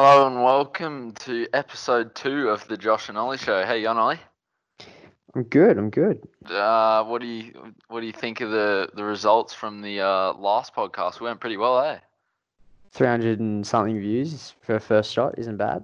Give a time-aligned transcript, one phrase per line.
[0.00, 3.66] Hello and welcome to episode two of the Josh and Ollie show.
[3.66, 4.20] Hey, you on, Ollie?
[5.34, 5.76] I'm good.
[5.76, 6.22] I'm good.
[6.48, 10.34] Uh, what do you what do you think of the the results from the uh,
[10.34, 11.18] last podcast?
[11.18, 11.98] We went pretty well, eh?
[12.92, 15.82] 300 and something views for a first shot isn't bad.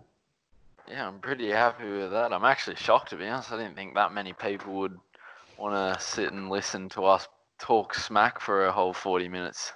[0.89, 2.33] Yeah, I'm pretty happy with that.
[2.33, 3.51] I'm actually shocked to be honest.
[3.51, 4.96] I didn't think that many people would
[5.59, 7.27] want to sit and listen to us
[7.59, 9.73] talk smack for a whole 40 minutes.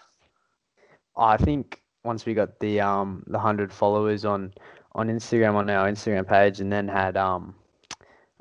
[1.17, 4.53] I think once we got the um the hundred followers on
[4.93, 7.55] on Instagram on our Instagram page, and then had um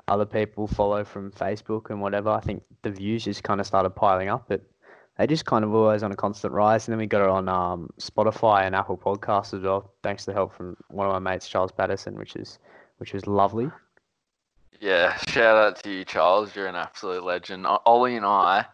[0.08, 3.90] other people follow from Facebook and whatever, I think the views just kind of started
[3.90, 4.46] piling up.
[4.48, 4.62] But
[5.18, 7.48] they just kind of always on a constant rise, and then we got it on
[7.48, 11.30] um Spotify and Apple Podcasts as well, thanks to the help from one of my
[11.30, 12.58] mates, Charles Patterson, which is
[12.96, 13.70] which was lovely.
[14.80, 16.56] Yeah, shout out to you, Charles.
[16.56, 17.66] You're an absolute legend.
[17.66, 18.64] Ollie and I,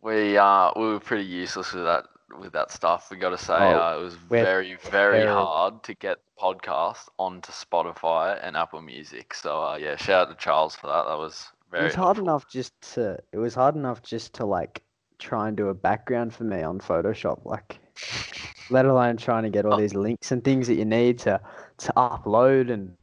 [0.00, 2.04] we uh we were pretty useless with that
[2.38, 3.08] with that stuff.
[3.10, 5.44] We got to say, Oh, uh, it was very, very terrible.
[5.46, 9.34] hard to get the podcast onto Spotify and Apple Music.
[9.34, 11.04] So uh, yeah, shout out to Charles for that.
[11.06, 11.82] That was very.
[11.82, 12.24] It was hard helpful.
[12.24, 14.82] enough just to it was hard enough just to like
[15.18, 17.78] try and do a background for me on Photoshop, like
[18.70, 19.80] let alone trying to get all Oh.
[19.80, 21.40] these links and things that you need to
[21.78, 22.96] to upload and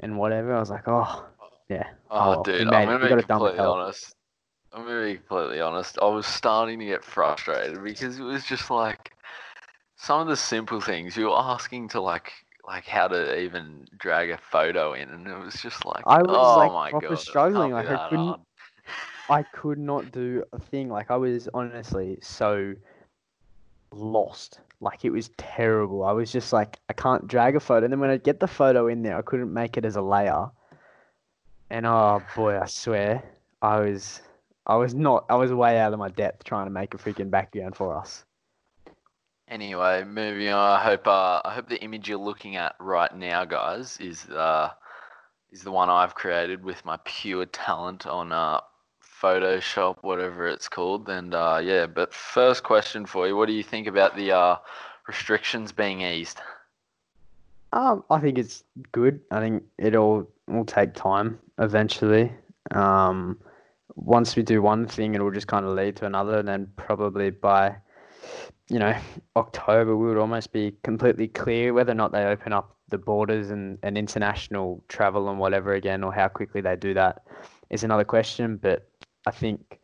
[0.00, 0.54] and whatever.
[0.54, 1.24] I was like, oh
[1.68, 1.88] yeah.
[2.10, 4.14] Oh, we dude, I'm gonna be completely honest.
[4.72, 5.98] I'm gonna be completely honest.
[6.00, 9.12] I was starting to get frustrated because it was just like
[9.96, 12.32] some of the simple things you were asking to like
[12.66, 16.36] like how to even drag a photo in, and it was just like, I was,
[16.38, 18.40] oh like, my proper god, struggling, like, I couldn't- hard.
[19.28, 20.88] I could not do a thing.
[20.88, 22.74] Like I was honestly so
[23.92, 24.58] lost.
[24.80, 26.04] Like it was terrible.
[26.04, 27.84] I was just like, I can't drag a photo.
[27.84, 30.02] And then when I get the photo in there, I couldn't make it as a
[30.02, 30.50] layer.
[31.70, 33.22] And oh boy, I swear,
[33.62, 34.20] I was,
[34.66, 37.30] I was not, I was way out of my depth trying to make a freaking
[37.30, 38.24] background for us.
[39.48, 40.78] Anyway, moving on.
[40.78, 44.70] I hope uh, I hope the image you're looking at right now, guys, is uh,
[45.50, 48.60] is the one I've created with my pure talent on uh,
[49.02, 51.08] Photoshop, whatever it's called.
[51.08, 54.56] And uh, yeah, but first question for you: What do you think about the uh,
[55.08, 56.40] restrictions being eased?
[57.72, 59.20] Um, I think it's good.
[59.32, 62.32] I think it'll will take time eventually.
[62.70, 63.36] Um,
[64.02, 67.30] once we do one thing, it'll just kind of lead to another, and then probably
[67.30, 67.76] by,
[68.68, 68.94] you know,
[69.36, 73.50] October, we would almost be completely clear whether or not they open up the borders
[73.50, 77.22] and, and international travel and whatever again, or how quickly they do that
[77.68, 78.56] is another question.
[78.56, 78.88] But
[79.26, 79.80] I think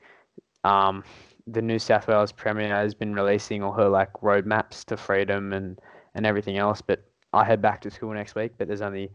[0.64, 1.04] um,
[1.46, 5.78] the New South Wales Premier has been releasing all her like roadmaps to freedom and,
[6.14, 6.80] and everything else.
[6.80, 9.10] But I head back to school next week, but there's only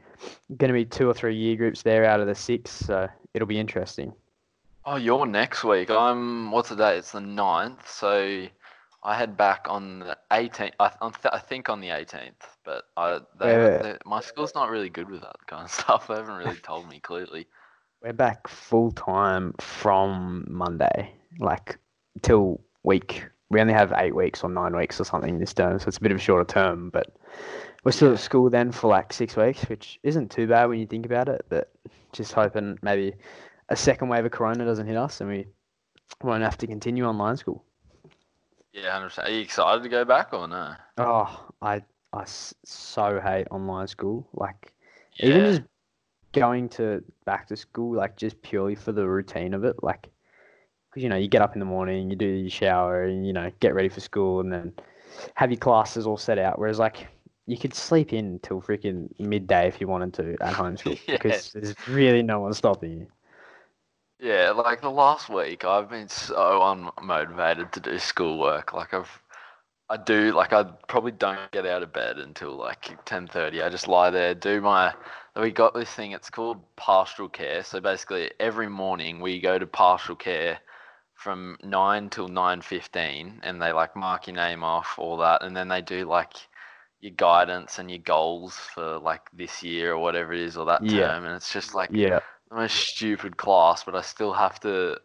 [0.57, 3.47] going to be two or three year groups there out of the six, so it'll
[3.47, 4.13] be interesting.
[4.86, 5.90] Oh, you're next week.
[5.92, 6.52] I'm.
[6.52, 6.97] What's the date?
[6.97, 8.47] It's the 9th, So
[9.03, 10.72] I head back on the 18th.
[10.80, 12.31] I, th- I think on the 18th,
[12.66, 13.78] but I they, Yeah.
[13.81, 16.08] they, my school's not really good with that kind of stuff.
[16.08, 17.47] They haven't really told me clearly.
[18.02, 21.78] We're back full time from Monday, like
[22.24, 23.25] till week.
[23.52, 26.02] We only have eight weeks or nine weeks or something this term, so it's a
[26.02, 26.90] bit of a shorter term.
[26.90, 27.14] But
[27.84, 30.88] we're still at school then for like six weeks, which isn't too bad when you
[30.88, 31.46] think about it.
[31.50, 31.72] But
[32.14, 33.14] just hoping maybe
[33.72, 35.48] a second wave of Corona doesn't hit us and we
[36.22, 37.64] won't have to continue online school.
[38.74, 39.24] Yeah, 100%.
[39.28, 40.74] Are you excited to go back or no?
[40.98, 41.82] Oh, I
[42.14, 44.28] I so hate online school.
[44.34, 44.74] Like
[45.20, 45.62] even just
[46.34, 50.09] going to back to school, like just purely for the routine of it, like
[50.90, 53.34] because you know you get up in the morning, you do your shower, and you
[53.34, 54.74] know get ready for school, and then
[55.36, 56.59] have your classes all set out.
[56.59, 57.08] Whereas like
[57.46, 61.16] you could sleep in till freaking midday if you wanted to at home school Yeah.
[61.18, 63.08] because there's really no one stopping you.
[64.22, 68.72] Yeah, like the last week, I've been so unmotivated to do schoolwork.
[68.72, 69.09] Like I've,
[69.90, 73.64] I do like I probably don't get out of bed until like ten thirty.
[73.64, 74.94] I just lie there, do my.
[75.36, 76.12] We got this thing.
[76.12, 77.64] It's called pastoral care.
[77.64, 80.59] So basically, every morning we go to pastoral care
[81.16, 85.58] from nine till nine fifteen, and they like mark your name off, all that, and
[85.58, 86.35] then they do like
[87.00, 90.88] your guidance and your goals for like this year or whatever it is or that
[90.88, 90.90] Yeah.
[90.90, 92.20] term, and it's just like Yeah,
[92.52, 94.98] the most stupid class, but I still have to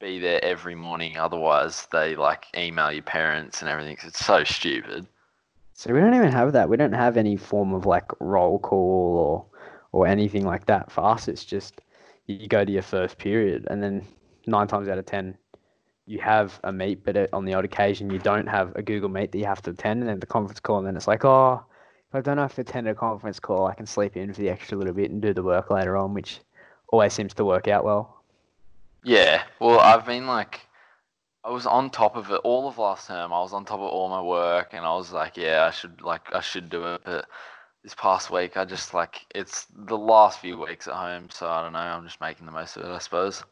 [0.00, 1.18] be there every morning.
[1.18, 3.98] Otherwise, they like email your parents and everything.
[4.02, 5.06] It's so stupid.
[5.74, 6.68] so we don't even have that.
[6.70, 9.46] We don't have any form of like roll call or
[9.92, 10.90] or anything like that.
[10.90, 11.82] For us, it's just
[12.26, 14.06] you go to your first period, and then
[14.46, 15.36] nine times out of ten,
[16.06, 19.32] you have a meet, but on the odd occasion you don't have a Google Meet
[19.32, 21.62] that you have to attend, and then the conference call, and then it's like, oh,
[22.08, 24.48] if I don't have to attend a conference call, I can sleep in for the
[24.48, 26.40] extra little bit and do the work later on, which
[26.88, 28.22] always seems to work out well.
[29.02, 29.42] Yeah.
[29.60, 30.60] Well, I've been like,
[31.44, 33.32] I was on top of it all of last term.
[33.32, 36.02] I was on top of all my work, and I was like, yeah, I should
[36.02, 37.26] like I should do it, but
[37.84, 41.62] this past week, I just like it's the last few weeks at home, so I
[41.62, 41.78] don't know.
[41.78, 43.44] I'm just making the most of it, I suppose.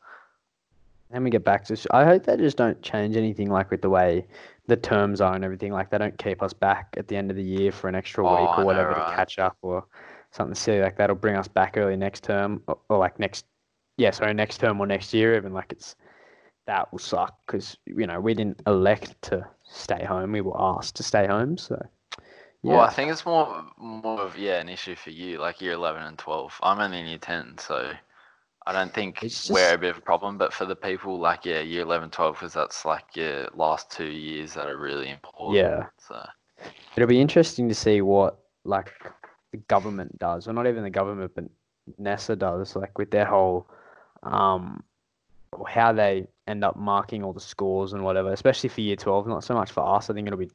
[1.13, 1.77] Then we get back to.
[1.93, 4.27] I hope they just don't change anything like with the way
[4.67, 5.71] the terms are and everything.
[5.71, 8.27] Like they don't keep us back at the end of the year for an extra
[8.27, 9.11] Oh, week or whatever right?
[9.11, 9.85] to catch up or
[10.35, 13.47] something silly like that'll bring us back early next term or, or like next.
[13.97, 15.37] Yeah, sorry, next term or next year.
[15.37, 15.97] Even like it's
[16.67, 20.33] that will suck because you know we didn't elect to stay home.
[20.33, 21.57] We were asked to stay home.
[21.57, 21.81] So
[22.63, 25.73] yeah, Well, I think it's more more of yeah an issue for you, like year
[25.75, 26.59] eleven and twelve.
[26.63, 27.93] I'm only in year ten, so
[28.67, 30.39] I don't think It's we're a bit of a problem.
[30.39, 34.07] But for the people like yeah, year 11, 12, because that's like your last two
[34.07, 35.57] years that are really important.
[35.57, 35.87] yeah.
[35.99, 36.25] So
[36.97, 38.93] It'll be interesting to see what like
[39.55, 41.45] the government does, or not even the government, but
[42.01, 43.69] NESA does, like with their whole
[44.25, 44.83] um
[45.69, 49.29] how they end up marking all the scores and whatever, especially for year twelve.
[49.29, 50.11] Not so much for us.
[50.11, 50.51] I think it'll be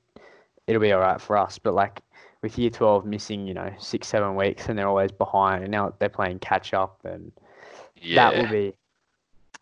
[0.68, 2.01] it'll be alright for us, but like
[2.42, 5.94] with year twelve missing, you know, six, seven weeks and they're always behind and now
[6.00, 7.31] they're playing catch up and
[7.95, 8.74] yeah, that will be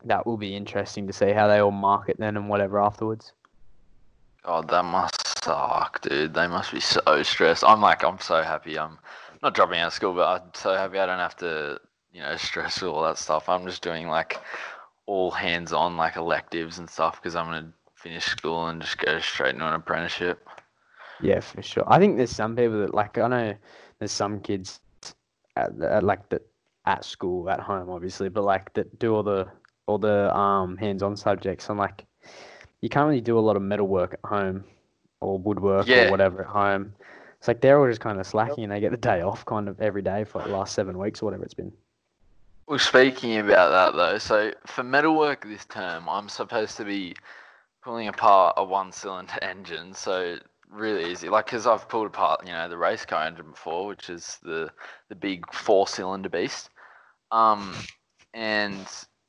[0.05, 3.33] that will be interesting to see how they all mark it then and whatever afterwards.
[4.43, 6.33] God, that must suck, dude.
[6.33, 7.63] They must be so stressed.
[7.63, 8.77] I'm like, I'm so happy.
[8.77, 8.97] I'm
[9.41, 11.79] not dropping out of school, but I'm so happy I don't have to,
[12.11, 13.49] you know, stress with all that stuff.
[13.49, 14.39] I'm just doing like
[15.05, 19.53] all hands-on like electives and stuff because I'm gonna finish school and just go straight
[19.53, 20.47] into an apprenticeship.
[21.21, 21.83] Yeah, for sure.
[21.87, 23.53] I think there's some people that like I know
[23.99, 24.79] there's some kids
[25.55, 26.41] at, at like that
[26.85, 29.47] at school at home obviously, but like that do all the
[29.87, 32.05] all the um hands-on subjects and like
[32.81, 34.63] you can't really do a lot of metal work at home
[35.21, 36.07] or woodwork Yeah.
[36.07, 36.93] or whatever at home.
[37.39, 39.69] It's like they're all just kind of slacking and they get the day off kind
[39.69, 41.71] of every day for like the last seven weeks or whatever it's been.
[42.67, 47.15] Well, speaking about that though, so for metalwork this term, I'm supposed to be
[47.81, 49.93] pulling apart a one-cylinder engine.
[49.93, 50.37] So
[50.69, 54.09] really easy, like because I've pulled apart, you know, the race car engine before, which
[54.09, 54.69] is the
[55.07, 56.69] the big four-cylinder beast.
[57.31, 57.73] Um,
[58.33, 58.85] and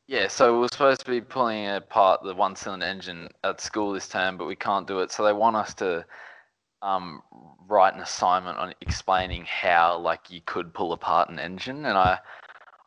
[0.08, 4.36] yeah, so we're supposed to be pulling apart the one-cylinder engine at school this term,
[4.36, 5.12] but we can't do it.
[5.12, 6.04] So they want us to
[6.82, 7.22] um,
[7.66, 12.18] write an assignment on explaining how like you could pull apart an engine, and I.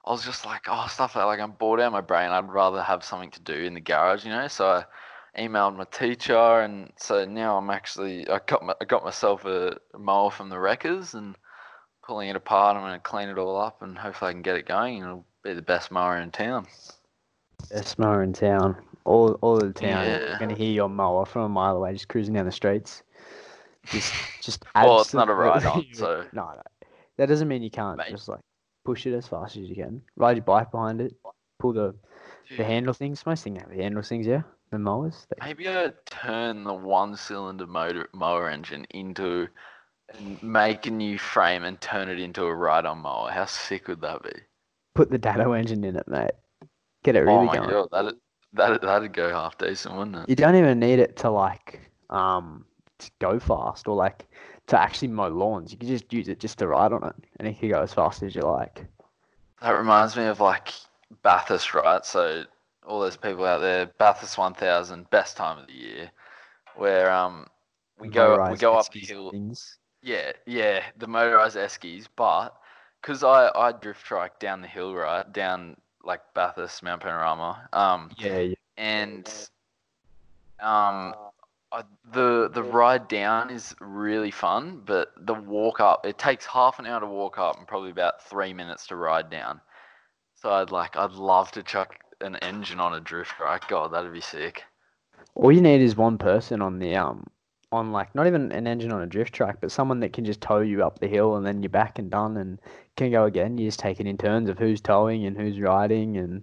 [0.03, 2.31] I was just like, oh, stuff like, like I'm bored out of my brain.
[2.31, 4.47] I'd rather have something to do in the garage, you know.
[4.47, 4.65] So
[5.35, 9.45] I emailed my teacher, and so now I'm actually I got my, I got myself
[9.45, 11.35] a mower from the wreckers and
[12.03, 12.75] pulling it apart.
[12.75, 14.95] I'm gonna clean it all up, and hopefully I can get it going.
[14.97, 16.65] And it'll be the best mower in town.
[17.69, 18.75] Best mower in town.
[19.05, 20.05] All all of the town.
[20.05, 20.29] Yeah.
[20.29, 23.03] You're gonna hear your mower from a mile away, just cruising down the streets.
[23.88, 26.62] Just just Well, it's not a ride-on, so- no, no.
[27.18, 28.10] That doesn't mean you can't Mate.
[28.10, 28.39] just like
[28.86, 30.01] push it as fast as you can.
[30.16, 31.13] Ride your bike behind it.
[31.60, 31.95] Pull the
[32.57, 33.25] the handle things.
[33.25, 34.42] Most things have the handle things, yeah.
[34.72, 35.28] The mowers.
[35.30, 39.48] They, Maybe I turn the one-cylinder motor mower engine into
[40.18, 43.30] and make a new frame and turn it into a ride-on mower.
[43.31, 44.31] How sick would that be?
[44.95, 46.31] put the Dado engine in it, mate.
[47.04, 47.69] Get it really oh my going.
[47.69, 48.16] god, that
[48.54, 50.30] that that'd go half decent, wouldn't it?
[50.30, 51.80] You don't even need it to like
[52.10, 52.66] um
[53.01, 54.27] to go fast or like
[54.68, 55.71] to actually mow lawns.
[55.71, 57.94] You can just use it just to ride on it, and it can go as
[57.94, 58.86] fast as you like.
[59.62, 60.74] That reminds me of like
[61.24, 62.06] Bathurst, right?
[62.06, 62.45] So
[62.88, 66.12] all those people out there, Bathurst 1000, best time of the year,
[66.75, 67.48] where um
[68.00, 69.31] we go we go up the hill.
[69.31, 69.77] Things.
[70.01, 72.55] Yeah, yeah, the motorized eskies, but
[73.01, 78.10] because I I drift trike down the hill, right, down like Bathurst, Mount Panorama, um,
[78.17, 78.55] Yeah, yeah.
[78.77, 79.27] and
[80.60, 81.13] um,
[81.72, 86.80] I, the the ride down is really fun, but the walk up it takes half
[86.80, 89.62] an hour to walk up and probably about three minutes to ride down.
[90.36, 93.68] So I'd like I'd love to chuck an engine on a drift trike.
[93.68, 94.63] God, that'd be sick.
[95.36, 97.25] All you need is one person on the um
[97.72, 100.42] on like not even an engine on a drift trike, but someone that can just
[100.42, 102.60] tow you up the hill and then you're back and done and
[102.98, 103.58] can go again.
[103.58, 106.42] You just take it in turns of who's towing and who's riding and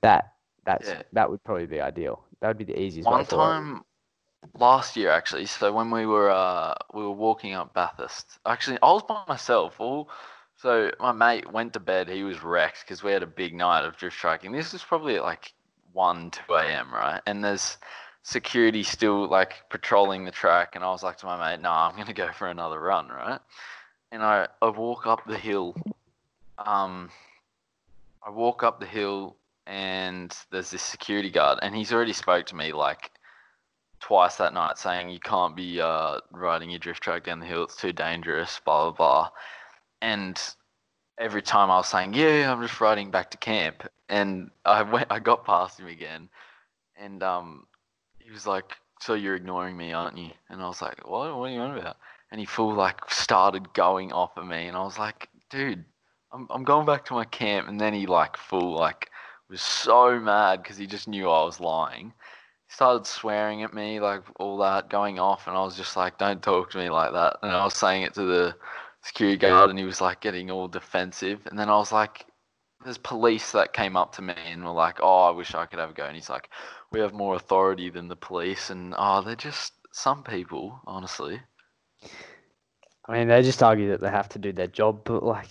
[0.00, 0.32] that
[0.64, 1.02] that's Yeah.
[1.12, 2.24] that would probably be ideal.
[2.40, 3.84] That would be the easiest One time
[4.58, 8.38] last year actually, so when we were uh we were walking up Bathurst.
[8.46, 9.80] Actually, I was by myself.
[9.80, 10.08] All
[10.56, 12.08] so my mate went to bed.
[12.08, 14.52] He was wrecked because we had a big night of drift striking.
[14.52, 15.52] This was probably like
[15.92, 16.92] one two a.m.
[16.92, 17.78] right, and there's
[18.22, 20.74] security still like patrolling the track.
[20.74, 23.40] And I was like to my mate, "Nah, I'm gonna go for another run." Right,
[24.12, 25.74] and I I walk up the hill.
[26.58, 27.10] Um,
[28.22, 32.56] I walk up the hill and there's this security guard and he's already spoke to
[32.56, 33.10] me like
[34.00, 37.64] twice that night saying you can't be uh, riding your drift trike down the hill
[37.64, 39.30] it's too dangerous blah blah blah.
[40.02, 40.40] And
[41.18, 45.06] every time i was saying yeah i'm just riding back to camp and i went
[45.10, 46.28] i got past him again.
[46.96, 47.66] And um
[48.18, 50.30] he was like so you're ignoring me aren't you?
[50.48, 51.36] And i was like what?
[51.36, 51.96] What are you on about?
[52.32, 55.84] And he full like started going off at me, and I was like, dude,
[56.32, 59.10] I'm I'm going back to my camp, and then he like full like
[59.50, 62.12] was so mad because he just knew I was lying.
[62.70, 66.42] Started swearing at me, like all that, going off, and I was just like, don't
[66.42, 67.36] talk to me like that.
[67.42, 68.54] And I was saying it to the
[69.02, 72.26] security guard, and he was like getting all defensive, and then I was like,
[72.84, 75.78] there's police that came up to me and were like, "Oh, I wish I could
[75.78, 76.48] have a go." And he's like,
[76.92, 81.40] "We have more authority than the police." And oh, they're just some people, honestly.
[83.06, 85.48] I mean, they just argue that they have to do their job, but like,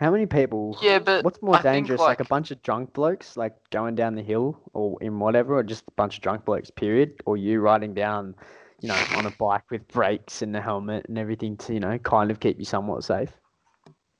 [0.00, 0.78] how many people?
[0.80, 3.94] Yeah, but What's more I think, dangerous, like, a bunch of drunk blokes, like going
[3.94, 7.36] down the hill or in whatever, or just a bunch of drunk blokes, period, or
[7.36, 8.34] you riding down,
[8.80, 11.98] you know, on a bike with brakes and a helmet and everything to, you know,
[11.98, 13.30] kind of keep you somewhat safe.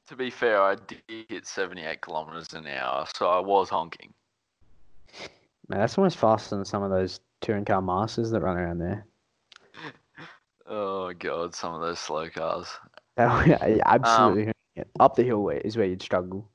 [0.09, 4.13] To be fair, I did hit 78 kilometers an hour, so I was honking.
[5.69, 9.07] Man, that's almost faster than some of those touring car masters that run around there.
[10.73, 12.69] Oh god, some of those slow cars.
[13.17, 14.53] That would- yeah, Um, absolutely.
[14.81, 15.05] Yeah.
[15.05, 16.49] Up the hill is where you'd struggle.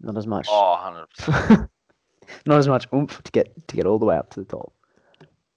[0.00, 0.46] Not as much.
[0.50, 1.68] Oh, 100%.
[2.46, 4.72] not as much oomph to get to get all the way up to the top.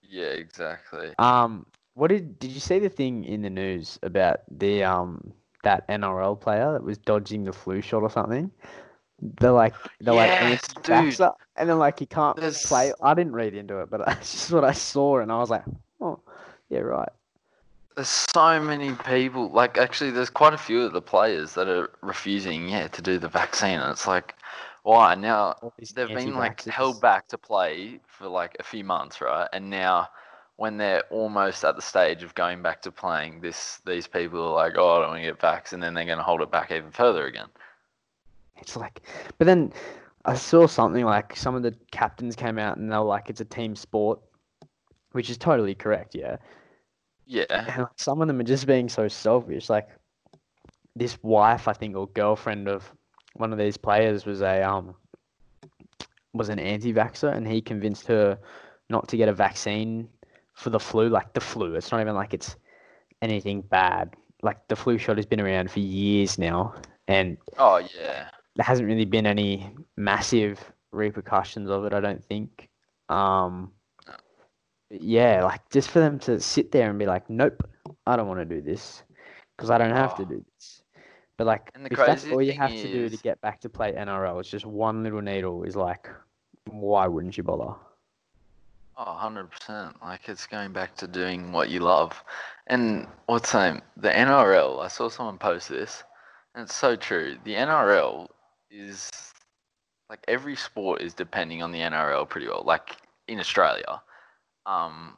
[0.03, 1.13] Yeah, exactly.
[1.19, 5.33] Um, what did did you see the thing in the news about the um
[5.63, 8.51] that NRL player that was dodging the flu shot or something?
[9.21, 12.93] They're like they're Yes, like anti-vaxxer, and then like he can't There's- play.
[13.01, 15.63] I didn't read into it, but that's just what I saw, and I was like,
[16.01, 16.19] oh,
[16.69, 17.09] yeah, right.
[17.95, 19.49] There's so many people.
[19.49, 23.17] Like, actually, there's quite a few of the players that are refusing, yeah, to do
[23.17, 23.79] the vaccine.
[23.79, 24.35] And it's like,
[24.83, 25.15] why?
[25.15, 25.55] Now,
[25.95, 29.47] they've been like held back to play for like a few months, right?
[29.53, 30.09] And now,
[30.57, 34.53] when they're almost at the stage of going back to playing, this these people are
[34.53, 36.51] like, oh, I don't want to get vax, and then they're going to hold it
[36.51, 37.47] back even further again.
[38.57, 39.01] It's like,
[39.37, 39.73] but then
[40.25, 43.41] I saw something like some of the captains came out and they were like, it's
[43.41, 44.19] a team sport,
[45.11, 46.37] which is totally correct, yeah.
[47.25, 49.69] Yeah, And like, some of them are just being so selfish.
[49.69, 49.87] Like
[50.95, 52.91] this wife, I think, or girlfriend of
[53.33, 54.95] one of these players was a um
[56.33, 58.37] was an anti-vaxxer, and he convinced her
[58.89, 60.07] not to get a vaccine
[60.53, 61.09] for the flu.
[61.09, 62.55] Like the flu, it's not even like it's
[63.21, 64.15] anything bad.
[64.41, 66.75] Like the flu shot has been around for years now,
[67.07, 70.59] and oh yeah, there hasn't really been any massive
[70.91, 72.69] repercussions of it, I don't think.
[73.09, 73.71] Um,
[74.89, 77.67] yeah, like just for them to sit there and be like, nope,
[78.05, 79.03] I don't want to do this
[79.55, 80.25] because I don't have to Oh.
[80.25, 80.81] do this.
[81.37, 84.39] But like, if that's all you have to do to get back to play NRL,
[84.39, 85.63] it's just one little needle.
[85.63, 86.09] Is like,
[86.65, 87.75] why wouldn't you bother?
[88.97, 90.01] Oh, 100%.
[90.01, 92.23] Like, it's going back to doing what you love.
[92.67, 93.81] And what's the name?
[93.97, 96.03] The NRL, I saw someone post this,
[96.53, 97.37] and it's so true.
[97.43, 98.29] The NRL
[98.71, 99.11] is,
[100.09, 102.63] like, every sport is depending on the NRL pretty well.
[102.65, 102.95] Like,
[103.27, 104.01] in Australia,
[104.65, 105.17] um,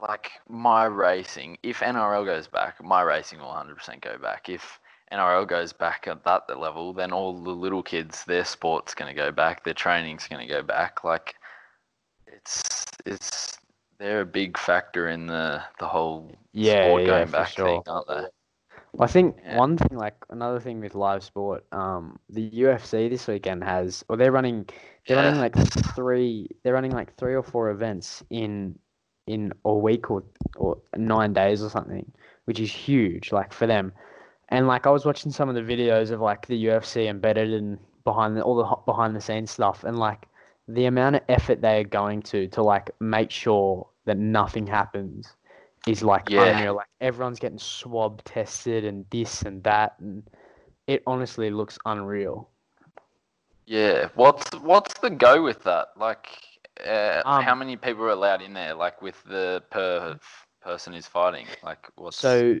[0.00, 4.48] like, my racing, if NRL goes back, my racing will 100% go back.
[4.48, 4.80] If
[5.12, 9.16] NRL goes back at that level, then all the little kids, their sport's going to
[9.16, 11.04] go back, their training's going to go back.
[11.04, 11.34] Like,
[12.26, 13.58] it's it's
[13.98, 17.84] they're a big factor in the the whole Yeah, sport yeah, going back thing, sure.
[17.86, 18.26] aren't they?
[18.96, 19.58] Well, I think Yeah.
[19.58, 24.16] one thing, like another thing with live sport, um, the UFC this weekend has, or
[24.16, 24.66] they're running,
[25.06, 25.54] they're running like
[25.94, 28.78] three, they're running like three or four events in
[29.26, 30.22] in a week or
[30.56, 32.10] or nine days or something,
[32.46, 33.92] which is huge, like for them.
[34.48, 37.78] And like I was watching some of the videos of like the UFC embedded and
[38.04, 40.26] behind the, all the behind the scenes stuff, and like
[40.68, 45.36] the amount of effort they are going to to like make sure that nothing happens
[45.86, 46.56] is like Yeah.
[46.56, 46.74] unreal.
[46.74, 50.22] Like everyone's getting swab tested and this and that, and
[50.86, 52.50] it honestly looks unreal.
[53.66, 54.08] Yeah.
[54.14, 55.88] What's what's the go with that?
[55.96, 56.28] Like,
[56.84, 58.74] uh, Um, how many people are allowed in there?
[58.74, 60.18] Like, with the per
[60.60, 61.46] person who's fighting?
[61.62, 62.58] Like, what's So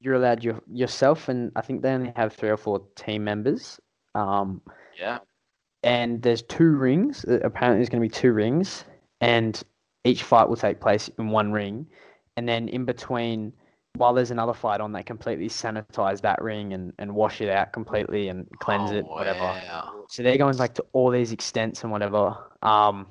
[0.00, 3.80] you're allowed your yourself, and I think they only have three or four team members.
[4.14, 4.60] Um,
[4.96, 5.18] yeah.
[5.82, 7.24] and there's two rings.
[7.24, 8.84] uh, Apparently, there's going to be two rings,
[9.20, 9.60] and
[10.04, 11.86] each fight will take place in one ring.
[12.36, 13.52] And then in between,
[13.96, 17.72] while there's another fight on, they completely sanitize that ring and, and wash it out
[17.72, 19.60] completely and cleanse Oh, it, whatever.
[20.08, 22.36] So they're going like to all these extents and whatever.
[22.62, 23.06] Um,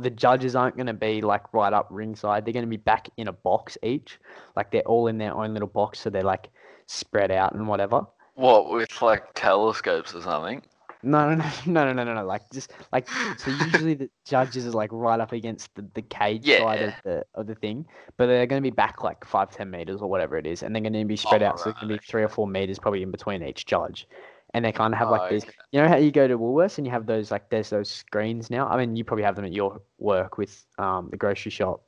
[0.00, 2.44] the judges aren't going to be like right up ringside.
[2.44, 4.18] They're going to be back in a box each.
[4.56, 6.50] Like they're all in their own little box, so they're like
[6.86, 8.06] spread out and whatever.
[8.34, 10.62] What with like telescopes or something?
[11.06, 12.24] No, no, no, no, no, no, no.
[12.26, 13.06] Like just like
[13.38, 13.50] so.
[13.50, 17.46] Usually the judges are like right up against the, the cage side of the of
[17.46, 17.86] the thing,
[18.16, 20.74] but they're going to be back like five, ten meters or whatever it is, and
[20.74, 21.60] they're going to be spread out.
[21.60, 24.08] So it's going to be three or four meters probably in between each judge,
[24.52, 25.44] and they kind of have like Oh, these.
[25.44, 25.52] okay.
[25.72, 28.50] You know how you go to Woolworths and you have those like there's those screens
[28.50, 28.66] now.
[28.66, 31.82] I mean, you probably have them at your work with um the grocery shop.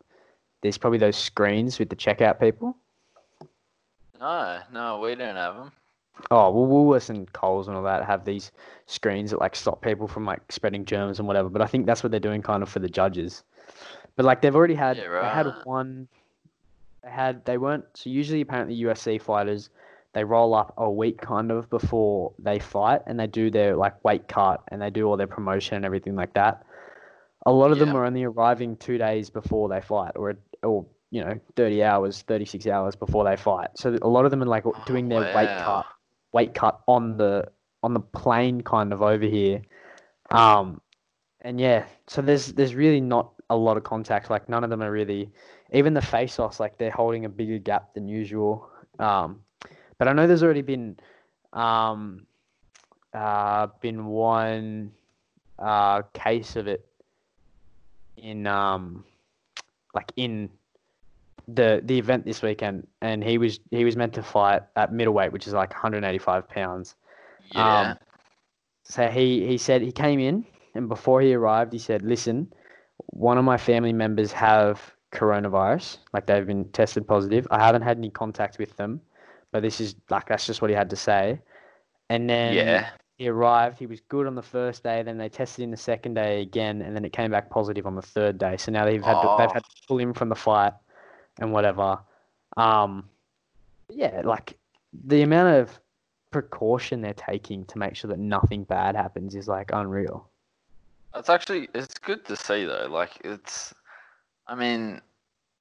[0.63, 2.77] There's probably those screens with the checkout people.
[4.21, 5.73] No, no, we don't have them.
[6.31, 8.53] Oh well, Woolworths and Coles and all that have these
[8.87, 11.49] screens that like stop people from like spreading germs and whatever.
[11.49, 13.45] But I think that's what they're doing kind of for the judges.
[14.17, 16.09] But like they've already had, Yeah, they had one.
[17.03, 19.71] They had they weren't so usually apparently UFC fighters
[20.15, 24.03] they roll up a week kind of before they fight and they do their like
[24.05, 26.65] weight cut and they do all their promotion and everything like that.
[27.47, 31.25] A lot of them are only arriving two days before they fight or or you
[31.25, 34.65] know 30 hours 36 hours before they fight so a lot of them are like
[34.85, 35.57] doing their weight Wow.
[35.57, 35.87] cut
[36.33, 37.51] weight cut on the
[37.83, 39.63] on the plane kind of over here.
[40.31, 40.81] Um,
[41.41, 44.31] and yeah, so there's there's really not a lot of contact.
[44.31, 45.31] Like none of them are really,
[45.73, 48.69] even the face offs, like they're holding a bigger gap than usual.
[48.99, 49.41] Um,
[49.99, 50.99] but I know there's already been,
[51.53, 52.27] um,
[53.15, 54.93] uh, been one,
[55.59, 56.87] uh, case of it
[58.17, 59.05] in um,
[59.95, 60.51] like in
[61.49, 65.33] the the event this weekend, and he was he was meant to fight at middleweight,
[65.33, 66.95] which is like 185 pounds.
[67.53, 67.81] Yeah.
[67.81, 67.99] Um,
[68.85, 72.53] so he he said he came in, and before he arrived, he said, "Listen,
[73.07, 75.99] one of my family members have coronavirus.
[76.13, 77.47] Like they've been tested positive.
[77.51, 79.01] I haven't had any contact with them,
[79.51, 81.41] but this is like that's just what he had to say."
[82.11, 82.91] And then yeah.
[83.17, 83.79] he arrived.
[83.79, 85.03] He was good on the first day.
[85.03, 87.95] Then they tested him the second day again, and then it came back positive on
[87.95, 88.57] the third day.
[88.59, 89.53] So now they've had to, they've Oh.
[89.55, 90.73] had to pull him from the fight
[91.39, 91.99] and whatever.
[92.57, 93.09] Um,
[93.89, 94.57] yeah, like
[95.07, 95.79] the amount of
[96.31, 100.29] precaution they're taking to make sure that nothing bad happens is like unreal.
[101.15, 102.87] It's actually it's good to see though.
[102.91, 103.75] Like it's,
[104.47, 105.01] I mean,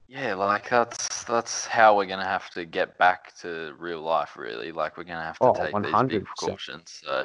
[0.08, 4.38] yeah, like that's that's how we're gonna have to get back to real life.
[4.38, 6.10] Really, like we're gonna have to Oh, take these 100%.
[6.10, 7.02] big precautions.
[7.04, 7.24] So,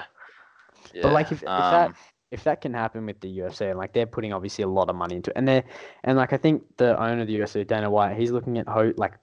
[0.95, 1.03] yeah.
[1.03, 1.93] But like if, if um, that
[2.33, 4.97] if that can happen with the UFC, and like they're putting obviously a lot of
[4.97, 5.65] money into it, and they're
[6.03, 8.95] and like I think the owner of the UFC, Dana White, he's looking at ho-
[8.97, 9.15] like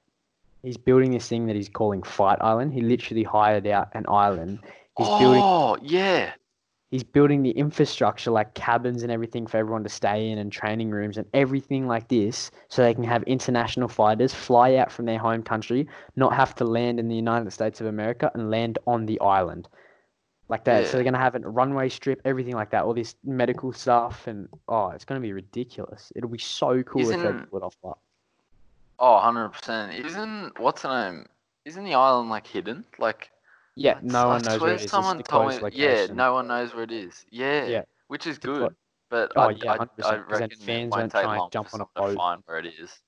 [0.64, 2.74] he's building this thing that he's calling Fight Island.
[2.74, 4.60] He literally hired out an island.
[4.98, 6.32] He's building oh yeah,
[6.92, 10.90] he's building the infrastructure like cabins and everything for everyone to stay in and training
[10.90, 15.20] rooms and everything like this so they can have international fighters fly out from their
[15.20, 19.06] home country not have to land in the united states of america and land on
[19.06, 19.68] the island
[20.50, 23.16] like that so they're going to have a runway strip everything like that all this
[23.24, 27.14] medical stuff and oh it's going to be ridiculous it'll be so cool if they
[27.16, 27.98] Isn't- pull it off but
[29.00, 29.94] oh 100 percent.
[30.06, 31.26] Isn't what's the name?
[31.66, 32.84] Isn't the island like hidden?
[32.98, 33.30] Like
[33.76, 36.48] yeah I- no I one knows where it is Someone told me, yeah, no one
[36.48, 37.26] knows where it is.
[37.30, 37.84] Yeah, Yeah.
[38.08, 38.76] which is It's a clo- good.
[39.10, 41.70] But Oh, I, yeah, I, 100%, I reckon fans won't take try and long jump
[41.74, 43.00] on a someone to find where it is.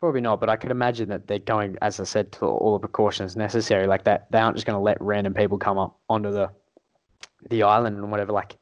[0.00, 2.78] Probably not, but I could imagine that they're going, as I said, to all the
[2.86, 3.86] precautions necessary.
[3.86, 6.50] Like that, they aren't just going to let random people come up onto the
[7.50, 8.32] the island and whatever.
[8.32, 8.56] Like,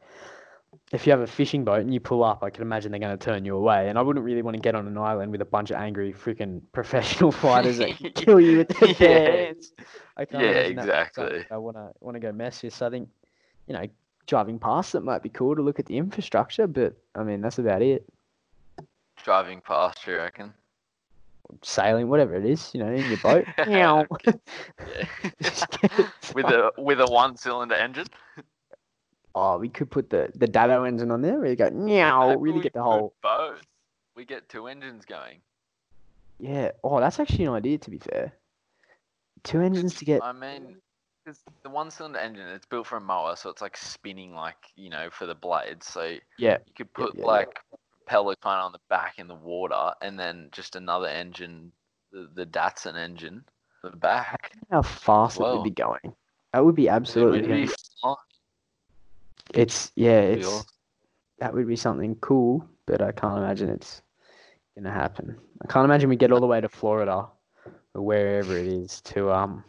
[0.93, 3.17] if you have a fishing boat and you pull up, I can imagine they're going
[3.17, 3.89] to turn you away.
[3.89, 6.13] And I wouldn't really want to get on an island with a bunch of angry
[6.13, 9.19] freaking professional fighters that can kill you with their Yeah.
[9.19, 9.73] hands.
[10.17, 11.47] I can't Yeah, imagine that exactly.
[11.51, 12.75] I want to want to go mess with.
[12.75, 13.09] So I think,
[13.67, 13.87] you know,
[14.27, 17.59] driving past it might be cool to look at the infrastructure, but I mean that's
[17.59, 18.05] about it.
[19.25, 20.55] Driving past, you reckon?
[21.63, 23.45] Sailing, whatever it is, you know, in your boat.
[23.69, 24.05] Yeah.
[25.43, 28.07] Just get it with a with a one cylinder engine.
[29.35, 31.39] Oh, we could put the the Dado engine on there.
[31.39, 33.15] Where you go, meow, Maybe really we get the whole.
[33.23, 33.63] both.
[34.15, 35.41] We get two engines going.
[36.39, 36.71] Yeah.
[36.83, 37.79] Oh, that's actually an idea.
[37.79, 38.33] To be fair,
[39.43, 40.23] two engines to get.
[40.23, 40.77] I mean,
[41.25, 44.57] because the one cylinder engine, it's built for a mower, so it's like spinning like
[44.77, 45.87] you know for the blades.
[45.87, 47.27] So yeah, you could put yeah, yeah.
[47.27, 47.59] like
[48.05, 51.73] propeller kind of on the back in the water, and then just another engine,
[52.13, 53.45] the, the Datsun engine,
[53.83, 54.53] the back.
[54.71, 56.15] How fast it would be going.
[56.53, 57.41] That would be absolutely.
[57.41, 58.17] It would be fun.
[59.53, 60.21] It's yeah.
[60.21, 60.67] It's awesome.
[61.39, 64.03] that would be something cool, but I can't imagine it's
[64.77, 65.37] gonna happen.
[65.63, 67.27] I can't imagine we get all the way to Florida
[67.95, 69.65] or wherever it is to um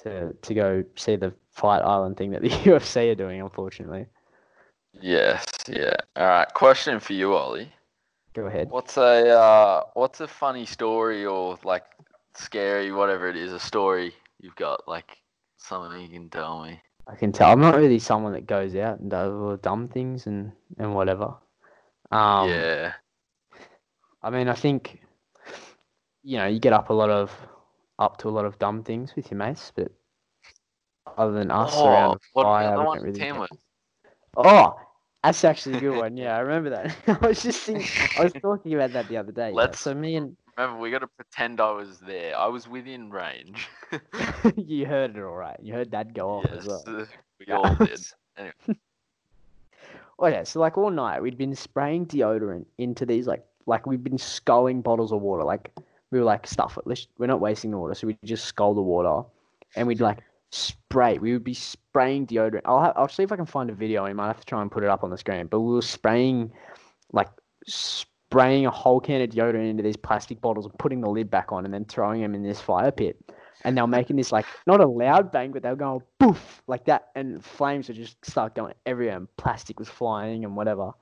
[0.00, 3.40] to to go see the Fight Island thing that the UFC are doing.
[3.40, 4.06] Unfortunately,
[5.00, 5.96] Yes, yeah.
[6.16, 6.48] All right.
[6.54, 7.72] Question for you, Ollie.
[8.34, 8.70] go ahead.
[8.70, 11.84] What's a uh, what's a funny story or like
[12.34, 15.18] scary, whatever it is, a story you've got, like
[15.56, 16.80] something you can tell me?
[17.06, 17.52] I can tell.
[17.52, 20.94] I'm not really someone that goes out and does all the dumb things and, and
[20.94, 21.34] whatever.
[22.10, 22.92] Um, yeah.
[24.22, 25.00] I mean, I think,
[26.24, 27.30] you know, you get up a lot of,
[27.98, 29.92] up to a lot of dumb things with your mates, but
[31.16, 33.48] other than us around Oh, a what fire, the we one don't really?
[34.36, 34.76] Oh,
[35.26, 36.16] that's actually a good one.
[36.16, 36.96] Yeah, I remember that.
[37.22, 37.86] I was just thinking,
[38.18, 39.50] I was talking about that the other day.
[39.52, 42.34] Let's- So me and Remember, we got to pretend I was there.
[42.34, 43.68] I was within range.
[44.56, 45.58] you heard it all right.
[45.60, 46.82] You heard Dad go off as well.
[46.86, 47.04] uh,
[47.38, 48.00] we all did.
[50.18, 54.02] Oh yeah, so like all night we'd been spraying deodorant into these like like we'd
[54.02, 55.70] been sculling bottles of water, like
[56.10, 56.86] we were like, stuff it.
[56.86, 59.28] Let's, we're not wasting the water, so we just scull the water,
[59.74, 61.18] and we'd like spray.
[61.18, 62.62] We would be spraying deodorant.
[62.64, 64.04] I'll have, I'll see if I can find a video.
[64.04, 65.46] I might have to try and put it up on the screen.
[65.46, 66.52] But we were spraying,
[67.12, 67.28] like
[67.66, 71.52] spraying a whole can of deodorant into these plastic bottles and putting the lid back
[71.52, 73.18] on, and then throwing them in this fire pit.
[73.64, 76.62] And they were making this like not a loud bang, but they were going poof
[76.66, 80.92] like that, and flames would just start going everywhere, and plastic was flying and whatever.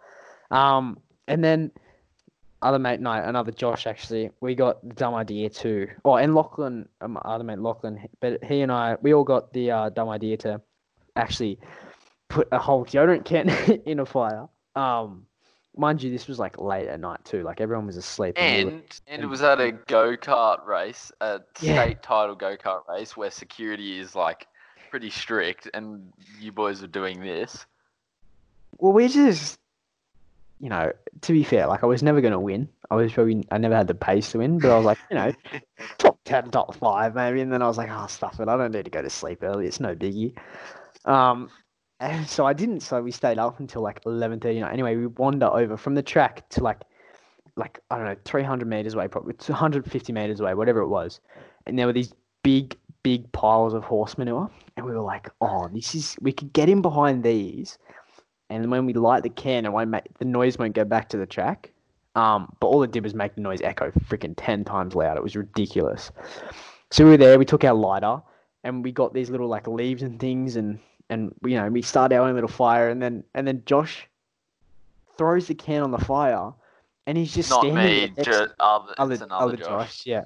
[0.50, 1.72] Um, and then
[2.64, 4.30] other mate, no, another Josh actually.
[4.40, 5.88] We got the dumb idea too.
[6.04, 9.70] Oh, and Lachlan, um, other mate Lachlan, but he and I, we all got the
[9.70, 10.60] uh, dumb idea to
[11.16, 11.58] actually
[12.28, 13.48] put a whole deodorant can
[13.86, 14.48] in a fire.
[14.74, 15.26] Um,
[15.76, 17.42] mind you, this was like late at night too.
[17.42, 18.34] Like everyone was asleep.
[18.36, 21.82] And we were- and it was at a go kart race, a Yeah.
[21.84, 24.46] state title go kart race where security is like
[24.90, 27.66] pretty strict, and you boys are doing this.
[28.78, 29.58] well, we just,
[30.60, 32.68] you know, to be fair, like I was never gonna win.
[32.90, 35.16] I was probably, I never had the pace to win, but I was like, you
[35.16, 35.32] know,
[35.98, 37.40] top ten, top five maybe.
[37.40, 38.48] And then I was like, oh, stuff it.
[38.48, 39.66] I don't need to go to sleep early.
[39.66, 40.34] It's no biggie.
[41.04, 41.50] Um,
[42.00, 42.80] and so I didn't.
[42.80, 44.60] So we stayed up until like eleven thirty.
[44.60, 46.82] Anyway, we wander over from the track to like,
[47.56, 50.80] like I don't know, three hundred meters away, probably two hundred fifty meters away, whatever
[50.80, 51.20] it was.
[51.66, 52.12] And there were these
[52.42, 56.16] big, big piles of horse manure, and we were like, oh, this is.
[56.20, 57.78] We could get in behind these,
[58.54, 61.16] and when we light the can, it won't make the noise won't go back to
[61.16, 61.70] the track.
[62.14, 65.16] Um, but all it did was make the noise echo freaking ten times loud.
[65.16, 66.12] It was ridiculous.
[66.90, 67.38] So we were there.
[67.38, 68.22] We took our lighter
[68.62, 70.78] and we got these little like leaves and things, and
[71.10, 74.08] and you know we started our own little fire, and then and then Josh
[75.18, 76.52] throws the can on the fire,
[77.06, 79.66] and he's just Not standing me, there next- just other, other, it's another other Josh.
[79.66, 80.24] Josh, yeah.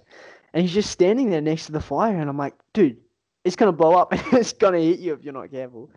[0.55, 2.97] And he's just standing there next to the fire, and I'm like, dude,
[3.45, 5.91] it's gonna blow up, and it's gonna hit you if you're not careful.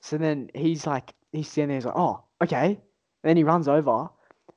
[0.00, 2.66] So then he's like, he's standing there, he's like, oh, okay.
[2.66, 4.08] And then he runs over,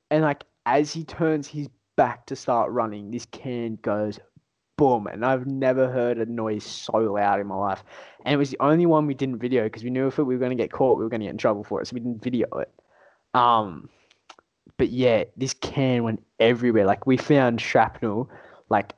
[0.09, 4.19] and like as he turns his back to start running, this can goes
[4.77, 7.83] boom, and I've never heard a noise so loud in my life.
[8.25, 10.37] And it was the only one we didn't video because we knew if we were
[10.37, 12.47] gonna get caught, we were gonna get in trouble for it, so we didn't video
[12.57, 12.73] it.
[13.33, 13.89] Um,
[14.77, 16.85] but yeah, this can went everywhere.
[16.85, 18.29] Like we found shrapnel
[18.69, 18.93] like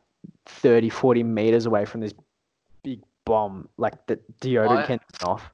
[0.46, 2.14] 30, 40 meters away from this
[2.84, 5.50] big bomb, like the deodorant I- can off.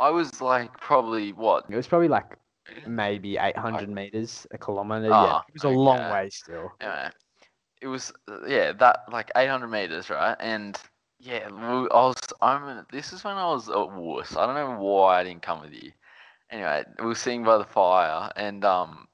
[0.00, 1.66] I was like probably what?
[1.68, 2.38] It was probably like
[2.86, 5.08] maybe 800 meters, a kilometer.
[5.08, 6.72] yeah, Ah, it was a long way still.
[6.80, 7.10] Anyway,
[7.82, 10.36] it was uh, yeah that like 800 meters, right?
[10.40, 10.78] And
[11.18, 12.16] yeah, I was.
[12.40, 12.86] I'm.
[12.90, 14.36] This is when I was at wuss.
[14.36, 15.92] I don't know why I didn't come with you.
[16.50, 19.06] Anyway, we were sitting by the fire, and um,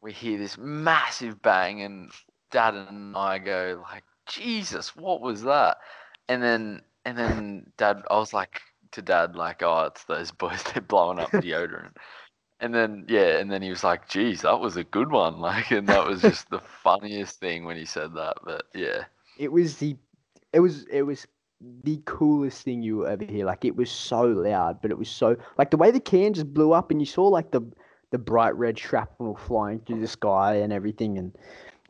[0.00, 2.12] we hear this massive bang, and
[2.52, 5.78] Dad and I go like, Jesus, what was that?
[6.28, 8.60] And then and then Dad, I was like
[8.94, 10.62] to Dad like, oh, it's those boys.
[10.72, 11.96] They're blowing up deodorant.
[12.60, 15.70] And then yeah, and then he was like, "Geez, that was a good one." Like,
[15.70, 18.36] and that was just the funniest thing when he said that.
[18.44, 19.04] But yeah,
[19.38, 19.96] It was the,
[20.52, 21.26] it was it was
[21.82, 23.44] the coolest thing you will ever hear.
[23.44, 26.54] Like it was so loud, but it was so like the way the can just
[26.54, 27.60] blew up, and you saw like the
[28.12, 31.36] the bright red shrapnel flying through the sky and everything, and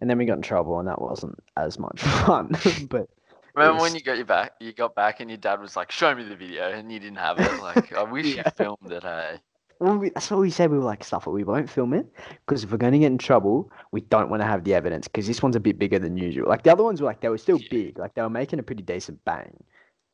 [0.01, 2.57] and then we got in trouble, and that wasn't as much fun.
[2.89, 3.09] but
[3.55, 5.91] remember was- when you got your back, you got back, and your dad was like,
[5.93, 7.61] "Show me the video," and you didn't have it.
[7.63, 8.43] Like, I wish Yeah.
[8.47, 9.03] you filmed it.
[9.03, 9.39] Hey,
[9.81, 10.71] Well, we, that's what we said.
[10.71, 11.31] We were like, stuff it.
[11.31, 12.07] We won't film it
[12.47, 15.09] because if we're going to get in trouble, we don't want to have the evidence
[15.09, 16.49] because this one's a bit bigger than usual.
[16.49, 17.69] Like the other ones were like they were still Yeah.
[17.71, 17.99] big.
[17.99, 19.53] Like they were making a pretty decent bang.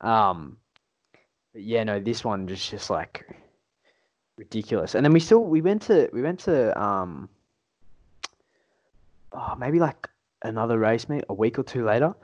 [0.01, 0.57] Um,
[1.53, 3.27] but yeah, no, this one just just like
[4.37, 4.95] ridiculous.
[4.95, 7.29] And then we still we went to we went to um,
[9.33, 10.09] oh maybe like
[10.43, 12.15] another race, meet a week or two later.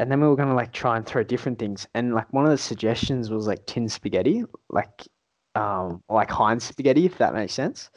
[0.00, 1.86] And then we were gonna like try and throw different things.
[1.94, 5.06] And like one of the suggestions was like tin spaghetti, like
[5.54, 7.90] um like Heinz spaghetti, if that makes sense.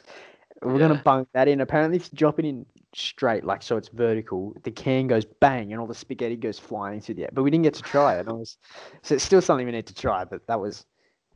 [0.62, 1.02] We're gonna Yeah.
[1.02, 1.62] bunk that in.
[1.62, 5.72] Apparently, if you drop it in straight, like so it's vertical, the can goes bang
[5.72, 7.30] and all the spaghetti goes flying through the air.
[7.32, 8.26] But we didn't get to try it.
[8.26, 8.58] Was,
[9.02, 10.24] so it's still something we need to try.
[10.24, 10.84] But that was,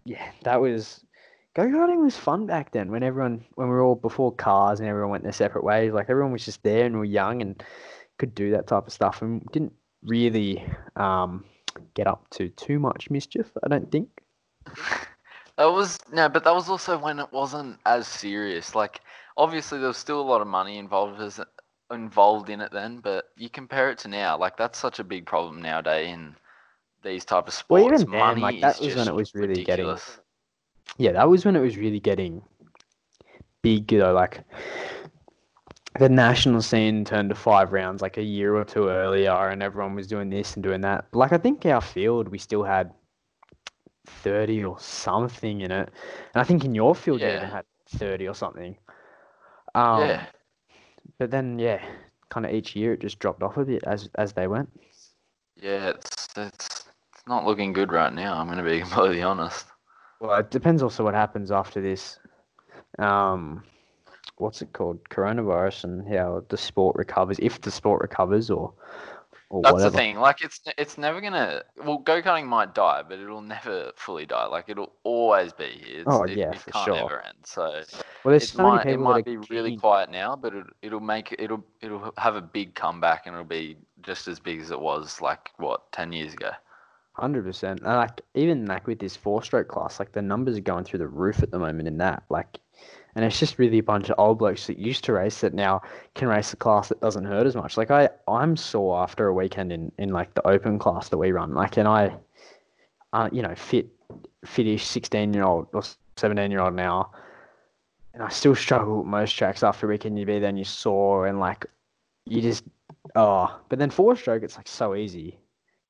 [0.05, 1.03] yeah, that was
[1.57, 2.91] go karting was fun back then.
[2.91, 6.11] When everyone, when we were all before cars and everyone went their separate ways, like
[6.11, 7.63] everyone was just there and we were young and
[8.19, 10.65] could do that type of stuff and didn't really
[10.97, 11.45] um
[11.95, 13.51] get up to too much mischief.
[13.65, 14.09] I don't think.
[15.57, 18.75] that was no, but that was also when it wasn't as serious.
[18.75, 19.01] Like,
[19.37, 21.41] obviously, there was still a lot of money involved as
[21.91, 22.99] involved in it then.
[22.99, 26.35] But you compare it to now, like that's such a big problem nowadays in
[27.03, 27.85] these type of sports.
[27.85, 29.97] Well, even then, money like, that was when it was really getting-
[30.97, 32.43] Yeah, that was when it was really getting
[33.63, 34.43] big, you know, like
[35.99, 39.95] the national scene turned to five rounds like a year or two earlier and everyone
[39.95, 41.07] was doing this and doing that.
[41.13, 42.93] Like I think our field we still had
[44.07, 45.91] thirty or something in it.
[46.35, 48.77] And I think in your field you even had thirty or something.
[49.75, 50.27] Um yeah.
[51.19, 51.83] but then yeah,
[52.31, 54.71] kind of each year it just dropped off a bit as as they went.
[55.57, 56.67] Yeah, it's it's
[57.13, 58.39] it's not looking good right now.
[58.39, 59.67] I'm gonna be completely honest.
[60.21, 62.19] Well, it depends also what happens after this.
[62.99, 63.63] Um,
[64.39, 65.03] what's it called?
[65.09, 68.73] Coronavirus and how the sport recovers, if the sport recovers, or
[69.51, 69.91] or That's whatever.
[69.91, 70.19] the thing.
[70.19, 71.63] Like it's it's never gonna.
[71.83, 74.45] Well, go karting might die, but it'll never fully die.
[74.47, 76.01] Like it'll always be here.
[76.01, 76.97] It's, Oh, it, yeah, it for can't sure.
[76.99, 77.39] ever end.
[77.45, 77.63] So
[78.25, 81.01] Well, there's it so might it might be really keen- quiet now, but it, it'll
[81.01, 84.79] make it'll it'll have a big comeback and it'll be just as big as it
[84.81, 86.51] was like what ten years ago.
[87.15, 87.81] Hundred percent.
[87.81, 90.99] And like even like with this four stroke class, like the numbers are going through
[91.01, 92.23] the roof at the moment in that.
[92.29, 92.59] Like
[93.19, 95.83] and it's just really a bunch of old blokes that used to race that now
[96.15, 97.77] can race a class that doesn't hurt as much.
[97.77, 101.33] Like I I'm sore after a weekend in, in like the open class that we
[101.33, 101.53] run.
[101.53, 102.15] Like and I
[103.13, 103.89] uh, you know, fit
[104.45, 105.83] fitish sixteen year old or
[106.17, 107.11] seventeen year old now.
[108.15, 111.27] And I still struggle with most tracks after a weekend you be then you sore
[111.27, 111.67] and like
[112.25, 112.63] you just
[113.17, 115.41] oh but then four stroke it's like so easy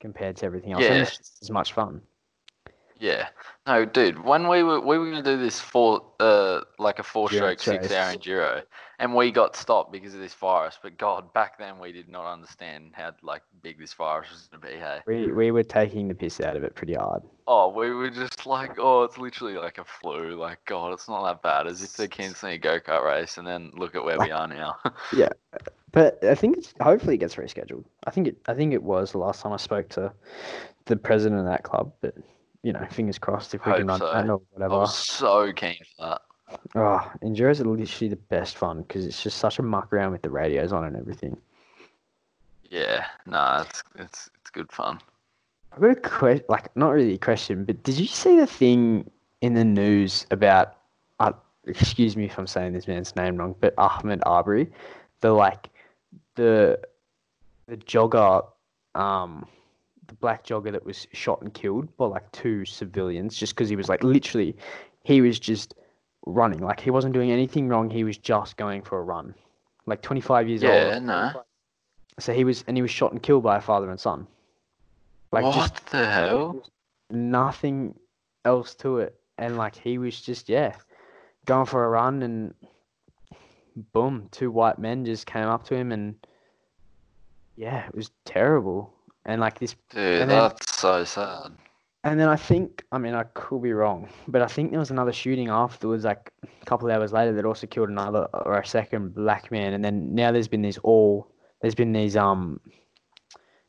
[0.01, 0.85] compared to everything else.
[0.85, 1.03] And Yeah.
[1.03, 2.01] it's just as much fun.
[3.01, 3.29] Yeah.
[3.67, 4.25] No, dude.
[4.25, 7.93] When we were we were gonna do this four uh like a four stroke six
[7.93, 8.63] hour enduro,
[8.99, 10.79] and we got stopped because of this virus.
[10.83, 14.67] But God, back then we did not understand how like big this virus was gonna
[14.73, 14.79] be.
[14.79, 15.01] Hey.
[15.07, 17.23] We we were taking the piss out of it pretty hard.
[17.47, 20.35] Oh, we were just like, oh, it's literally like a flu.
[20.35, 21.67] Like, God, it's not that bad.
[21.67, 24.49] As if they canceling a go kart race, and then look at where we are
[24.49, 24.77] now.
[25.15, 25.31] Yeah.
[25.93, 27.85] But I think it's hopefully it gets rescheduled.
[28.07, 30.13] I think it I think it was the last time I spoke to
[30.85, 31.93] the president of that club.
[32.01, 32.15] But
[32.63, 34.15] you know, fingers crossed if we can run Hope so.
[34.15, 34.75] that or whatever.
[34.75, 36.23] I'm so keen for that.
[36.75, 40.23] Oh, enduros are literally the best fun because it's just such a muck around with
[40.23, 41.37] the radios on and everything.
[42.71, 45.01] Yeah, nah, it's it's it's good fun.
[45.73, 49.11] I've got a question, like not really a question, but did you see the thing
[49.41, 50.75] in the news about?
[51.21, 51.33] Uh,
[51.67, 54.71] excuse me if I'm saying this man's name wrong, but Ahmaud Arbery,
[55.21, 55.69] the like,
[56.35, 56.81] the,
[57.67, 58.47] the jogger,
[58.95, 59.47] um,
[60.09, 63.77] the black jogger that was shot and killed by like two civilians just because he
[63.77, 64.57] was like literally,
[65.05, 65.75] he was just
[66.27, 67.89] running like he wasn't doing anything wrong.
[67.89, 69.35] He was just going for a run,
[69.87, 71.03] like 25 years Yeah, old.
[71.03, 71.33] no.
[72.19, 74.27] So he was, and he was shot and killed by a father and son.
[75.31, 76.65] Like what just the hell?
[77.11, 77.95] nothing
[78.45, 79.15] else to it.
[79.39, 80.75] And like he was just yeah,
[81.47, 82.55] going for a run and
[83.93, 86.15] boom, two white men just came up to him and
[87.57, 88.93] yeah, it was terrible.
[89.29, 91.53] And like this Dude, then- that's so sad.
[92.03, 94.91] and then I think I mean I could be wrong, but I think there was
[94.91, 98.67] another shooting afterwards, like a couple of hours later that also killed another or a
[98.67, 99.75] second black man.
[99.75, 102.59] And then now there's been these all there's been these um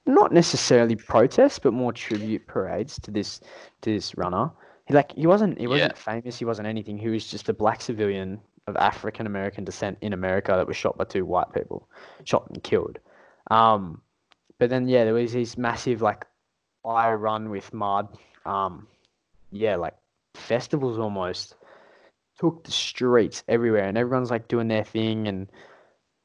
[0.05, 3.41] not necessarily protests, but more tribute parades to this
[3.81, 4.49] to this runner.
[4.87, 6.97] He like he wasn't he wasn't famous, he wasn't anything.
[6.97, 10.97] He was just a black civilian of African American descent in America that was shot
[10.97, 11.87] by two white people,
[12.23, 12.97] shot and killed.
[13.51, 14.01] Um,
[14.59, 16.25] but then yeah, there was these massive like
[16.85, 18.17] I run with Maud.
[18.45, 18.87] Um,
[19.51, 19.95] yeah, like
[20.35, 21.55] festivals almost
[22.39, 25.49] took the streets everywhere, and everyone's like doing their thing, and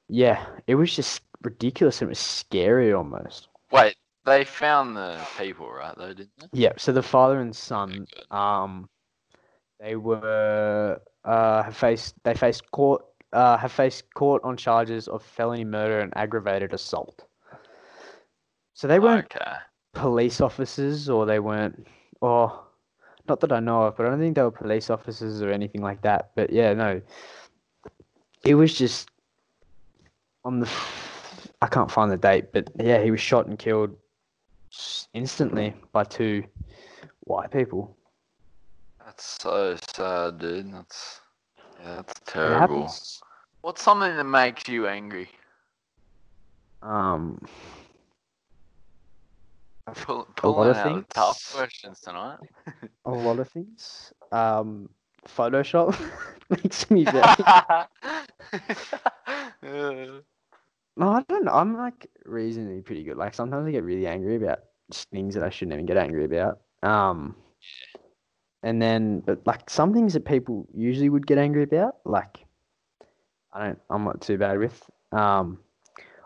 [0.09, 2.01] yeah, it was just ridiculous.
[2.01, 3.49] and It was scary almost.
[3.70, 5.94] Wait, they found the people, right?
[5.97, 6.47] Though, didn't they?
[6.53, 6.73] Yeah.
[6.77, 8.88] So the father and son, um,
[9.81, 15.23] they were uh have faced they faced court uh have faced court on charges of
[15.23, 17.25] felony murder and aggravated assault.
[18.74, 19.56] So they weren't Okay.
[19.92, 21.87] police officers or they weren't
[22.20, 22.60] or
[23.28, 25.80] not that I know of, but I don't think they were police officers or anything
[25.80, 26.30] like that.
[26.37, 27.00] But yeah, no.
[28.44, 29.08] It was just
[30.44, 30.70] on the
[31.62, 33.96] I can't find the date, but yeah, he was shot and killed
[35.14, 36.44] instantly by two
[37.20, 37.96] white people.
[39.04, 40.72] That's so sad, dude.
[40.74, 41.20] That's
[41.80, 42.92] yeah, that's terrible.
[43.62, 45.30] What's something that makes you angry?
[46.82, 47.40] Um
[49.92, 52.38] Pull, pulling of out the tough questions tonight.
[53.05, 54.12] a lot of things.
[54.33, 54.88] Um
[55.29, 55.99] Photoshop
[56.51, 57.25] makes me very
[60.97, 61.53] No, I don't know.
[61.53, 63.16] I'm like reasonably pretty good.
[63.16, 64.61] Like sometimes I get really angry about
[65.12, 66.61] things that I shouldn't even get angry about.
[66.83, 67.35] Um,
[68.62, 72.44] and then but like some things that people usually would get angry about, like
[73.53, 73.81] I don't.
[73.90, 74.88] I'm not too bad with.
[75.12, 75.59] Um,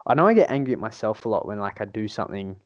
[0.07, 2.57] I know I get angry at myself a lot when like I do something,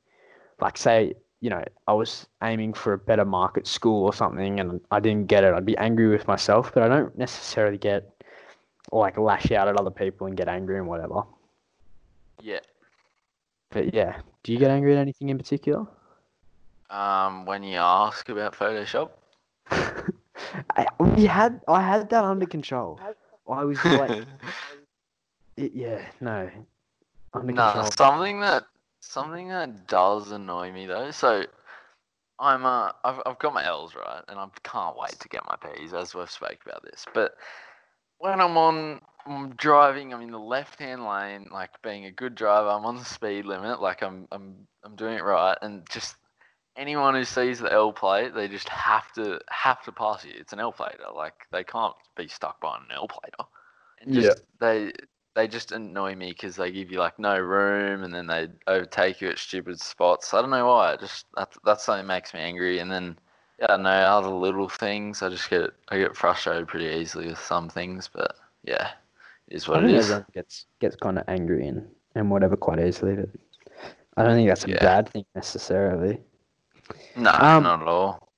[0.60, 4.60] like say you know I was aiming for a better mark at school or something
[4.60, 5.52] and I didn't get it.
[5.54, 8.08] I'd be angry with myself, but I don't necessarily get
[8.90, 11.22] or like lash out at other people and get angry and whatever.
[12.40, 12.60] yeah.
[13.70, 15.86] But yeah, do you get angry at anything in particular?
[16.90, 19.10] Um, when you ask about Photoshop,
[19.70, 23.00] I, we had I had that under control.
[23.48, 24.10] I was like,
[25.56, 26.50] it, yeah, no,
[27.32, 27.90] under No, control.
[27.92, 28.64] something that
[29.02, 31.10] something that does annoy me though.
[31.10, 31.44] So
[32.38, 35.56] I'm uh I've I've got my L's right, and I can't wait to get my
[35.56, 37.04] P's as we've spoke about this.
[37.12, 37.34] But
[38.18, 42.34] when I'm on I'm driving, I'm in the left hand lane, like being a good
[42.34, 46.16] driver, I'm on the speed limit, like I'm I'm I'm doing it right, and just
[46.76, 50.32] anyone who sees the L plate, they just have to have to pass you.
[50.36, 53.48] It's an L plater, like they can't be stuck behind an L plater.
[54.00, 54.32] And Yeah.
[54.32, 54.92] just they
[55.34, 59.20] they just annoy me because they give you like no room and then they overtake
[59.20, 60.34] you at stupid spots.
[60.34, 60.92] I don't know why.
[60.94, 62.78] It just that, that's something that makes me angry.
[62.78, 63.18] And then
[63.58, 65.22] yeah, I know other little things.
[65.22, 68.08] I just get I get frustrated pretty easily with some things.
[68.12, 68.90] But yeah,
[69.48, 73.16] it is what it think gets gets kind of angry and and whatever quite easily.
[73.16, 73.28] But
[74.16, 74.82] I don't think that's a Yeah.
[74.82, 76.20] bad thing necessarily.
[77.16, 78.28] No, Um, not at all.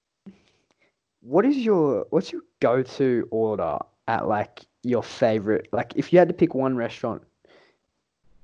[1.22, 5.68] What is your what's your go-to order at like your favorite?
[5.72, 7.22] Like if you had to pick one restaurant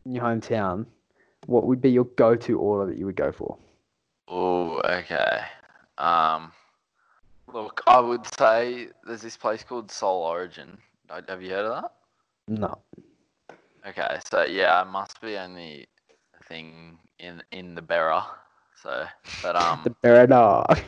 [0.05, 0.87] in your hometown,
[1.47, 3.57] what would be your go-to order that you would go for?
[4.29, 5.41] Oh, okay.
[5.99, 6.53] Um,
[7.53, 10.79] look, I would say there's this place called Soul Origin.
[11.09, 11.93] Uh, Have you heard of that?
[12.49, 12.79] No.
[13.87, 15.89] Okay, so yeah, I must be only
[16.45, 18.25] thing in in the Berra.
[18.83, 19.05] So,
[19.43, 20.79] but um, The Berada.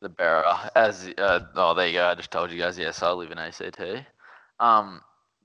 [0.00, 2.06] the Berra, as uh, oh, there you go.
[2.06, 2.78] I just told you guys.
[2.78, 3.80] Yes, I live in ACT.
[4.62, 5.00] Um,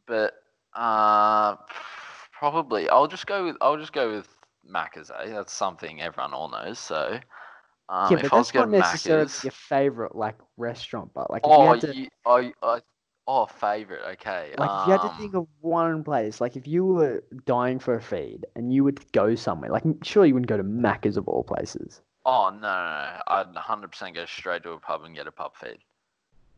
[0.05, 0.33] but
[0.75, 1.55] uh,
[2.31, 4.27] probably I'll just go with I'll just go with
[4.71, 5.11] Macca's.
[5.23, 5.29] Eh?
[5.29, 6.77] That's something everyone all knows.
[6.77, 7.19] So,
[7.89, 11.31] um, yeah, if but I was that's not necessarily Macca's, your favorite like restaurant, but
[11.31, 12.79] like you oh, had to you, oh, oh,
[13.27, 14.03] oh, favorite.
[14.13, 14.53] Okay.
[14.57, 17.79] like if you had to um, think of one place, like if you were dying
[17.79, 21.17] for a feed and you would go somewhere, like surely you wouldn't go to Macca's
[21.17, 22.01] of all places.
[22.23, 23.19] Oh no, no, no!
[23.27, 25.77] I'd 100% go straight to a pub and get a pub feed.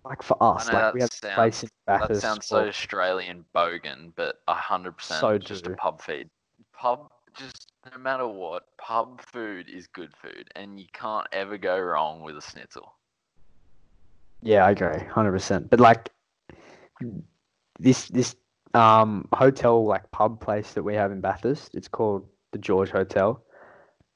[0.10, 2.22] Like for us, like we that have place in That Bathurst.
[2.24, 6.28] sounds so Australian bogan, but hundred percent So just a pub feed.
[6.74, 11.80] Pub, just no matter what, pub food is good food, and you can't ever go
[11.80, 12.96] wrong with a schnitzel.
[14.42, 15.70] Yeah, I agree, hundred percent.
[15.70, 16.10] But like
[17.80, 18.36] this this
[18.74, 23.44] um hotel like pub place that we have in Bathurst, it's called the George Hotel.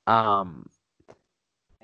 [0.08, 0.66] Um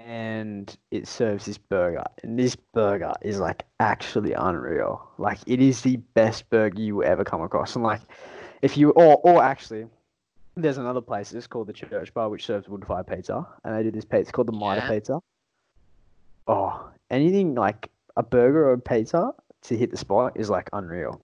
[0.10, 2.04] and it serves this burger.
[2.24, 5.08] And this burger is like actually unreal.
[5.20, 7.76] Like it is the best burger you will ever come across.
[7.76, 8.02] And like
[8.64, 9.86] if you or or actually
[10.56, 13.46] there's another place, it's called the Church Bar, which serves wood fire pizza.
[13.64, 14.90] And they do this pizza it's called the Mitre Yeah.
[14.90, 15.20] Pizza.
[16.48, 21.22] Oh, anything like a burger or a pizza to hit the spot is like unreal.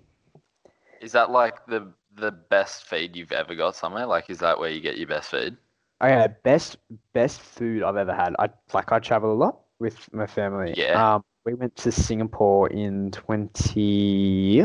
[1.02, 4.06] Is that like the the best feed you've ever got somewhere?
[4.06, 5.58] Like, is that where you get your best feed?
[6.02, 6.78] Okay, best
[7.14, 8.36] best food I've ever had.
[8.40, 10.76] I like I travel a lot with my family.
[10.76, 11.16] Yeah.
[11.16, 14.64] Um, we went to Singapore in twenty.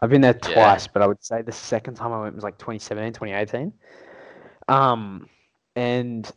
[0.00, 0.54] I've been there Yeah.
[0.54, 3.72] twice, but I would say the second time I went was like 2017, 2018.
[4.68, 5.28] Um,
[5.76, 6.30] and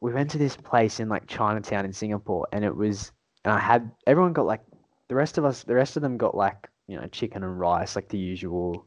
[0.00, 3.12] we went to this place in like Chinatown in Singapore, and it was,
[3.44, 4.62] and I had everyone got like
[5.08, 7.94] the rest of us, the rest of them got like you know chicken and rice,
[7.96, 8.86] like the usual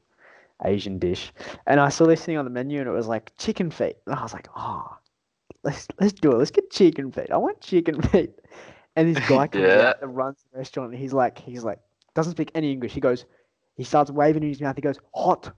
[0.63, 1.33] Asian dish.
[1.67, 4.15] And I saw this thing on the menu, and it was like chicken feet, and
[4.15, 4.97] I was like, oh,
[5.63, 6.37] let's let's do it.
[6.37, 7.31] Let's get chicken feet.
[7.31, 8.31] I want chicken feet.
[8.95, 9.89] And this guy comes Yeah.
[9.89, 11.79] out that runs the restaurant, and he's like, he's like,
[12.13, 12.93] doesn't speak any English.
[12.93, 13.25] He goes,
[13.75, 14.75] he starts waving in his mouth.
[14.75, 15.51] He goes, hot,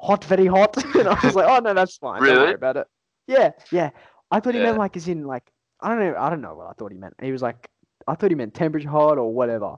[0.00, 0.76] hot, very hot.
[0.94, 2.20] and I was like, oh no, that's fine.
[2.22, 2.44] Don't Really?
[2.46, 2.86] worry about it.
[3.26, 3.90] Yeah, yeah.
[4.30, 6.14] I thought he meant like as in like I don't know.
[6.16, 7.14] I don't know what I thought he meant.
[7.20, 7.68] He was like,
[8.06, 9.76] I thought he meant temperature hot or whatever.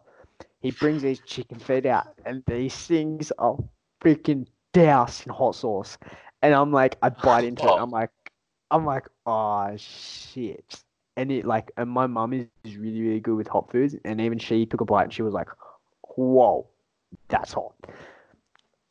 [0.61, 3.57] He brings these chicken feet out, and these things are
[4.03, 5.97] freaking doused in hot sauce.
[6.43, 7.67] And I'm like, I bite into it.
[7.71, 7.83] Oh.
[7.83, 8.11] I'm like,
[8.71, 10.83] I'm like, oh shit.
[11.17, 14.39] And it like, and my mum is really really good with hot foods, and even
[14.39, 15.49] she took a bite and she was like,
[16.03, 16.67] whoa,
[17.29, 17.75] that's hot.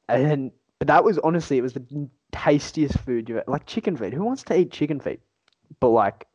[0.09, 3.95] And then, but that was honestly, it was the tastiest food you ever like chicken
[3.95, 4.13] feet.
[4.13, 5.19] Who wants to eat chicken feet?
[5.79, 6.27] But like,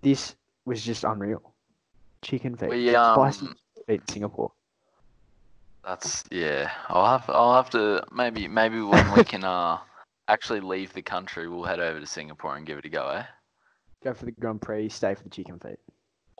[0.00, 1.52] this was just unreal.
[2.22, 3.56] Chicken feet, We spicy um,
[3.86, 4.52] feet in Singapore.
[5.84, 6.70] That's yeah.
[6.88, 9.78] I'll have I'll have to maybe maybe when we can uh
[10.28, 13.24] actually leave the country, we'll head over to Singapore and give it a go, eh?
[14.02, 15.78] Go for the Grand Prix, stay for the chicken feet.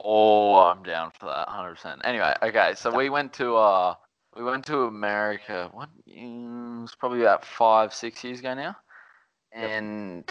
[0.02, 2.00] Oh, I'm down for that, hundred percent.
[2.04, 3.94] Anyway, okay, so we went to uh,
[4.36, 5.70] we went to America.
[5.72, 5.90] What?
[6.08, 8.76] mm, It was probably about five, six years ago now,
[9.52, 10.24] and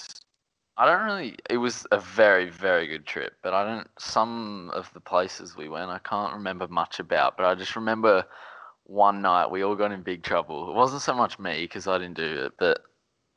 [0.78, 1.38] I don't really.
[1.49, 3.88] It was a very, very good trip, but I don't.
[3.99, 8.26] Some of the places we went, I can't remember much about, but I just remember
[8.86, 10.70] one night we all got in big trouble.
[10.70, 12.82] It wasn't so much me because I didn't do it, but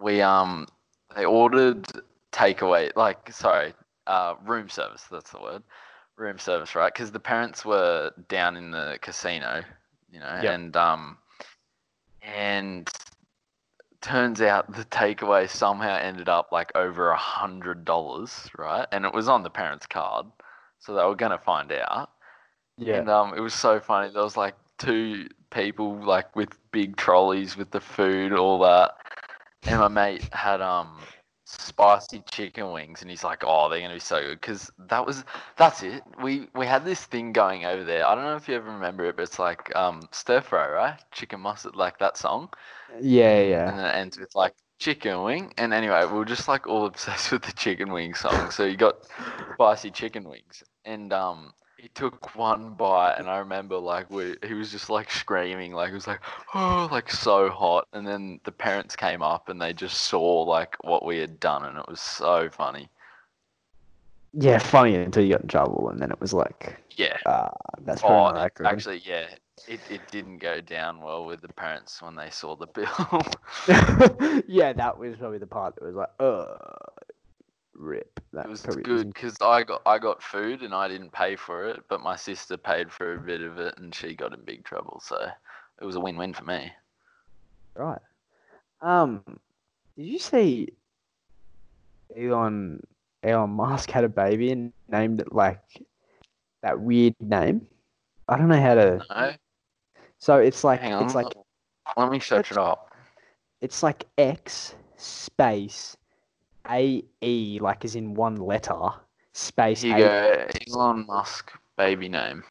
[0.00, 0.66] we um,
[1.14, 1.86] they ordered
[2.32, 3.72] takeaway, like sorry,
[4.06, 5.04] uh, room service.
[5.10, 5.62] That's the word
[6.16, 6.92] room service, right?
[6.92, 9.62] Because the parents were down in the casino,
[10.10, 10.54] you know, Yep.
[10.54, 11.18] and um,
[12.22, 12.90] and
[14.00, 18.86] turns out the takeaway somehow ended up like over a hundred dollars, right?
[18.92, 20.26] And it was on the parents' card,
[20.78, 22.10] so they were gonna find out.
[22.76, 22.98] Yeah.
[22.98, 24.10] And um, it was so funny.
[24.12, 28.92] There was like two people like with big trolleys with the food, all that.
[29.66, 30.98] And my mate had um
[31.44, 35.24] spicy chicken wings, and he's like, "Oh, they're gonna be so good." Because that was
[35.56, 36.02] that's it.
[36.22, 38.06] We we had this thing going over there.
[38.06, 41.00] I don't know if you ever remember it, but it's like um stir fry, right?
[41.12, 42.50] Chicken mustard, like that song.
[43.00, 43.78] Yeah, And yeah.
[43.78, 45.52] then it ends with like chicken wing.
[45.56, 48.50] And anyway, we are just like all obsessed with the chicken wing song.
[48.50, 48.96] So you got
[49.54, 50.62] spicy chicken wings.
[50.84, 51.54] And um
[51.84, 55.90] he took one bite and I remember like we he was just like screaming, like
[55.90, 56.20] it was like
[56.54, 57.86] oh like so hot.
[57.92, 61.62] And then the parents came up and they just saw like what we had done
[61.66, 62.88] and it was so funny.
[64.32, 67.18] Yeah, funny until you got in trouble, and then it was like, Yeah.
[67.26, 67.50] uh,
[67.84, 69.26] that's Oh, actually, yeah.
[69.68, 72.88] It, it didn't go down well with the parents when they saw the bill.
[74.48, 76.56] yeah, that was probably the part that was like, uh,
[77.76, 78.20] rip.
[78.32, 81.68] That It was good because I got I got food and I didn't pay for
[81.68, 84.64] it, but my sister paid for a bit of it and she got in big
[84.64, 85.00] trouble.
[85.04, 85.28] So
[85.80, 86.72] it was a win-win for me.
[87.76, 88.00] Right.
[88.80, 89.22] Um,
[89.96, 90.68] did you see
[92.16, 92.80] Elon
[93.22, 95.62] Elon Musk had a baby and named it like
[96.62, 97.66] that weird name?
[98.28, 99.02] I don't know how to.
[99.10, 99.32] No,
[100.18, 101.04] So it's like hang on.
[101.04, 101.34] it's like
[101.96, 102.94] let me search it up.
[103.60, 105.96] it's like X space
[106.70, 108.90] A E like as in one letter
[109.32, 112.44] space Here A- you go, Elon Musk baby name.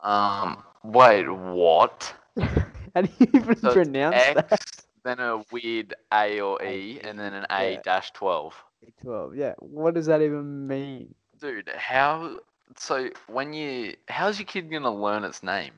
[0.00, 2.14] Um, wait, what?
[2.94, 4.60] How do you even So pronounce X, that?
[5.04, 7.80] then a weird A or E, and then an A Yeah.
[7.82, 8.54] dash twelve.
[9.02, 9.36] Twelve.
[9.36, 9.54] Yeah.
[9.58, 11.14] What does that even mean?
[11.40, 12.38] Dude, how?
[12.76, 15.72] So when you, how's your kid gonna learn its name?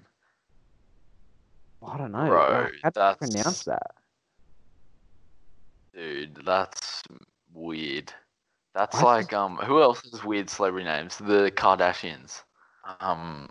[1.84, 2.26] I don't know.
[2.28, 3.90] Bro, how do you pronounce that?
[5.94, 7.02] Dude, that's
[7.52, 8.12] weird.
[8.74, 11.18] That's I like um, who else has weird celebrity names?
[11.18, 12.42] The Kardashians.
[13.00, 13.50] Um,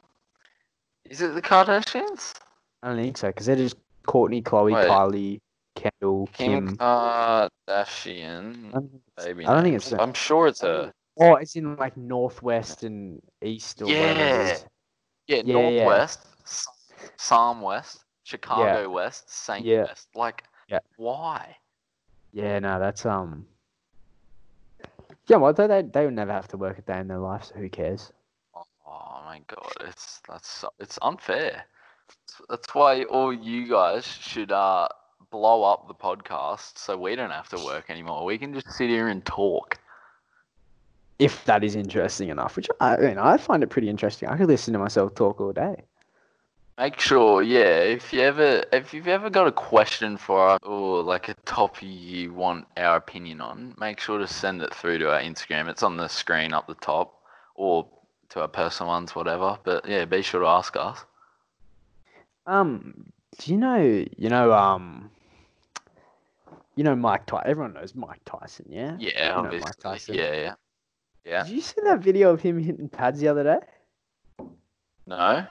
[1.05, 2.33] is it the Kardashians?
[2.81, 3.77] I don't think so because they're just
[4.07, 4.73] Kourtney, Khloe.
[4.87, 5.39] Kylie,
[5.75, 6.77] Kendall, Kim, Kim.
[6.77, 8.69] Kardashian.
[8.69, 9.93] I don't Baby I don't think it's.
[9.93, 10.91] I'm sure it's her.
[11.19, 14.57] Oh, it's in like northwest and east or Yeah.
[15.27, 15.53] Yeah, Yeah, yeah.
[15.53, 16.67] Northwest, S-
[17.17, 19.83] Psalm West, Chicago West, Saint Yeah.
[19.83, 20.07] West.
[20.15, 20.79] Like, Yeah.
[20.97, 21.55] why?
[22.33, 23.45] Yeah, no, that's um.
[25.27, 27.45] Yeah, well, they they they would never have to work a day in their life,
[27.45, 28.11] so who cares?
[28.55, 31.65] Oh my god, it's that's so, it's unfair.
[32.49, 34.87] That's- why all you guys should uh
[35.29, 38.25] blow up the podcast so we don't have to work anymore.
[38.25, 39.79] We can just sit here and talk.
[41.19, 44.27] If that is interesting enough, which I know I find it pretty interesting.
[44.27, 45.83] I could listen to myself talk all day.
[46.77, 51.03] Make sure, yeah, if you ever if you've ever got a question for us or
[51.03, 55.11] like a topic you want our opinion on, make sure to send it through to
[55.13, 55.69] our Instagram.
[55.69, 57.21] It's on the screen up the top
[57.55, 57.87] or
[58.29, 59.59] to our personal ones, whatever.
[59.63, 61.05] But yeah, be sure to ask us.
[62.47, 65.11] Um, do you know you know um.
[66.75, 67.49] You know Mike Tyson.
[67.49, 68.95] Everyone knows Mike Tyson, yeah.
[68.97, 69.75] Yeah, You know Mike.
[69.77, 70.15] Tyson.
[70.15, 70.53] Yeah, yeah.
[71.25, 71.43] Yeah.
[71.43, 74.45] Did you see that video of him hitting pads the other day?
[75.05, 75.45] No?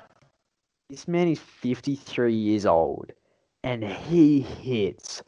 [0.91, 3.13] This man is 53 years old
[3.63, 5.23] and he hits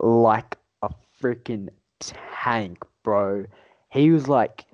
[0.00, 0.90] like a
[1.22, 1.68] freaking
[2.00, 3.44] tank, bro.
[3.90, 4.64] He was like,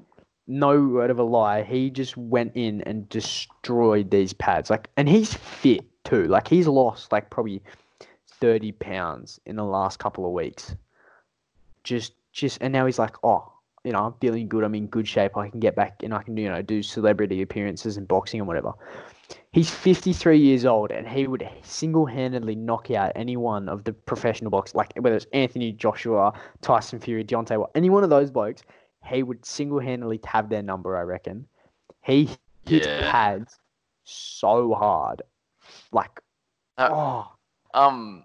[0.46, 1.62] no word of a lie.
[1.62, 4.70] He just went in and destroyed these pads.
[4.70, 6.24] Like, and he's fit too.
[6.24, 7.62] Like, he's lost like probably
[8.40, 10.74] 30 pounds in the last couple of weeks.
[11.82, 13.52] Just, just, and now he's like, oh,
[13.84, 14.64] you know, I'm feeling good.
[14.64, 15.36] I'm in good shape.
[15.36, 18.48] I can get back and I can, you know, do celebrity appearances and boxing and
[18.48, 18.72] whatever.
[19.54, 23.92] He's 53 years old and he would single handedly knock out any one of the
[23.92, 28.32] professional boxers, like whether it's Anthony Joshua, Tyson Fury, Deontay, Wa- any one of those
[28.32, 28.62] blokes,
[29.04, 31.46] he would single handedly have their number, I reckon.
[32.02, 32.30] He
[32.66, 33.12] hits Yeah.
[33.12, 33.60] pads
[34.02, 35.22] so hard.
[35.92, 36.20] Like,
[36.76, 37.32] Uh, oh,
[37.74, 38.24] Um,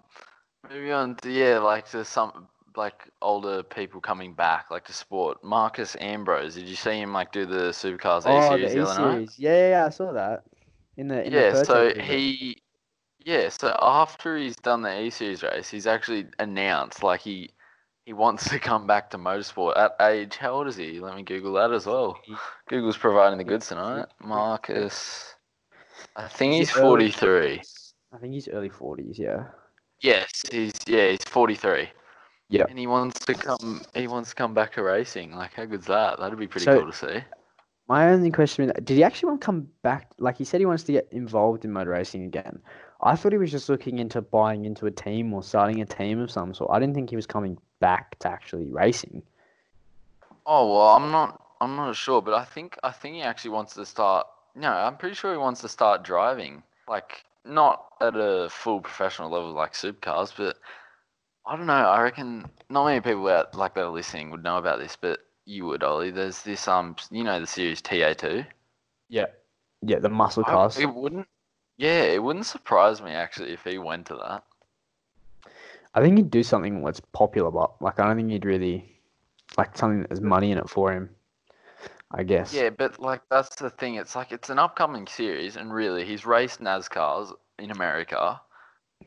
[0.68, 5.44] moving on to yeah, like to some like older people coming back, like to sport.
[5.44, 8.84] Marcos Ambrose, did you see him like do the Supercars A oh, series the the
[8.84, 9.30] other night?
[9.38, 10.42] Yeah, yeah, yeah, I saw that.
[11.00, 12.58] In the, in Yeah, Perth so he,
[13.24, 17.48] yeah, so after he's done the E series race, he's actually announced like he
[18.04, 20.36] he wants to come back to motorsport at age.
[20.36, 21.00] How old is he?
[21.00, 22.18] Let me Google that as well.
[22.68, 24.08] Google's providing the goods tonight.
[24.22, 25.34] Marcos,
[26.16, 27.62] I think he's forty three.
[28.12, 29.44] I think he's early 40s, yeah.
[30.02, 31.88] Yes, he's yeah, he's forty three.
[32.50, 32.64] Yeah.
[32.68, 33.80] And he wants to come.
[33.94, 35.32] He wants to come back to racing.
[35.34, 36.18] Like, how good's that?
[36.20, 37.24] That'd be pretty So- cool to see.
[37.90, 40.12] My only question did he actually want to come back?
[40.18, 42.60] Like he said, he wants to get involved in motor racing again.
[43.00, 46.20] I thought he was just looking into buying into a team or starting a team
[46.20, 46.70] of some sort.
[46.72, 49.24] I didn't think he was coming back to actually racing.
[50.46, 51.44] Oh well, I'm not.
[51.60, 54.24] I'm not sure, but I think I think he actually wants to start.
[54.54, 56.62] No, I'm pretty sure he wants to start driving.
[56.86, 60.58] Like not at a full professional level like supercars, but
[61.44, 61.72] I don't know.
[61.72, 65.18] I reckon not many people out like that are listening would know about this, but
[65.46, 66.10] you would, Ollie.
[66.10, 68.46] There's this um, you know, the series TA2.
[69.08, 69.26] Yeah.
[69.82, 70.78] Yeah, the muscle I- cars.
[70.78, 71.26] It wouldn't.
[71.76, 74.44] Yeah, it wouldn't surprise me actually if he went to that.
[75.94, 78.96] I think he'd do something that's popular, but like I don't think he'd really
[79.56, 81.08] like something that has money in it for him.
[82.12, 82.52] I guess.
[82.52, 83.94] Yeah, but like that's the thing.
[83.94, 88.40] It's like it's an upcoming series, and really, he's raced NASCARs in America.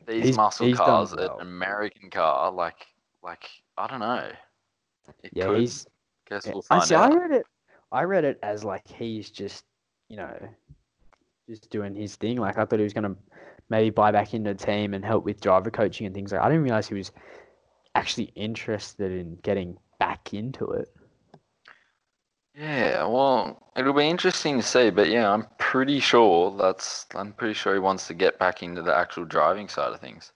[0.08, 1.36] These He's- muscle he's cars, well.
[1.38, 2.88] an American car, like
[3.24, 4.32] like I don't know.
[5.22, 5.60] It Yeah, could.
[5.60, 5.86] he's.
[6.34, 6.96] Guess eh, we'll I find see.
[6.96, 7.46] I read it.
[7.92, 9.66] I read it as like he's just,
[10.10, 10.36] you know,
[11.48, 12.38] just doing his thing.
[12.38, 13.16] Like I thought he was gonna
[13.70, 16.42] maybe buy back into the team and help with driver coaching and things like.
[16.42, 17.12] I didn't realize he was
[17.94, 20.90] actually interested in getting back into it.
[22.56, 27.06] Yeah, well, it'll be interesting to see, but yeah, I'm pretty sure that's.
[27.14, 30.32] I'm pretty sure he wants to get back into the actual driving side of things.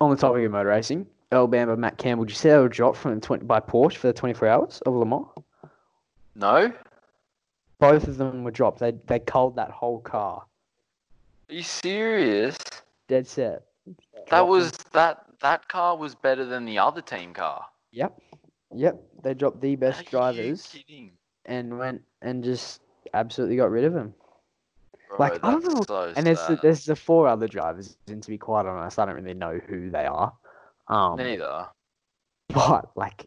[0.00, 2.24] On the topic of motor racing, Earl Bamber Matt Campbell.
[2.24, 4.80] Did you see they were dropped from the 20, by Porsche for the 24 hours
[4.86, 5.26] of Le Mans?
[6.34, 6.72] No,
[7.78, 8.78] Both of them were dropped.
[8.78, 10.44] They they culled that whole car.
[11.48, 12.56] are you serious?
[13.08, 13.62] Dead set.
[13.86, 14.86] That Dropped was them.
[14.92, 17.64] that that car was better than the other team car.
[17.92, 18.20] Yep.
[18.74, 19.02] Yep.
[19.22, 20.76] They dropped the Are best you drivers
[21.46, 22.82] and went and just
[23.14, 24.14] absolutely got rid of them.
[25.08, 28.22] Bro, Like, I don't know, So And there's the, there's the four other drivers, and
[28.22, 30.32] to be quite honest, I don't really know who they are.
[30.88, 31.66] Um, Neither.
[32.48, 33.26] but like,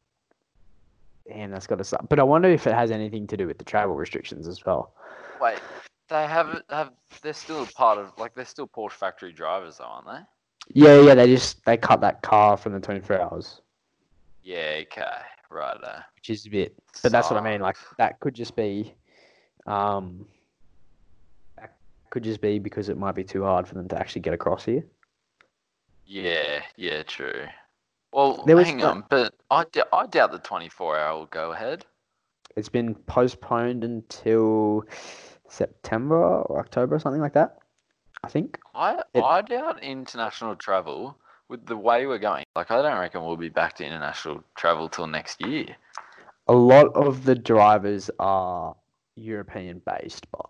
[1.29, 2.07] and that's got to suck.
[2.09, 4.93] But I wonder if it has anything to do with the travel restrictions as well.
[5.41, 5.59] Wait,
[6.09, 6.91] they have have
[7.21, 10.25] they're still part of like they're still Porsche factory drivers though, aren't they?
[10.73, 13.61] Yeah, yeah, they just they cut that car from the 24 hours,
[14.43, 15.17] Yeah, okay,
[15.49, 15.77] right.
[15.83, 16.75] Uh, which is a bit.
[17.01, 17.61] But that's what I mean.
[17.61, 18.93] Like that could just be,
[19.65, 20.27] um,
[22.11, 24.65] could just be because it might be too hard for them to actually get across
[24.65, 24.83] here.
[26.09, 27.45] Yeah, yeah, true.
[28.11, 31.25] Well, There was hang that- on, but I, d- I doubt the 24 hour will
[31.27, 31.85] go ahead.
[32.55, 34.83] It's been postponed until
[35.47, 37.59] September or October or something like that.
[38.23, 38.57] I think.
[38.73, 41.15] I It- I doubt international travel
[41.47, 42.43] with the way we're going.
[42.55, 45.75] Like, I don't reckon we'll be back to international travel till next year.
[46.47, 48.75] A lot of the drivers are
[49.15, 50.49] European based, but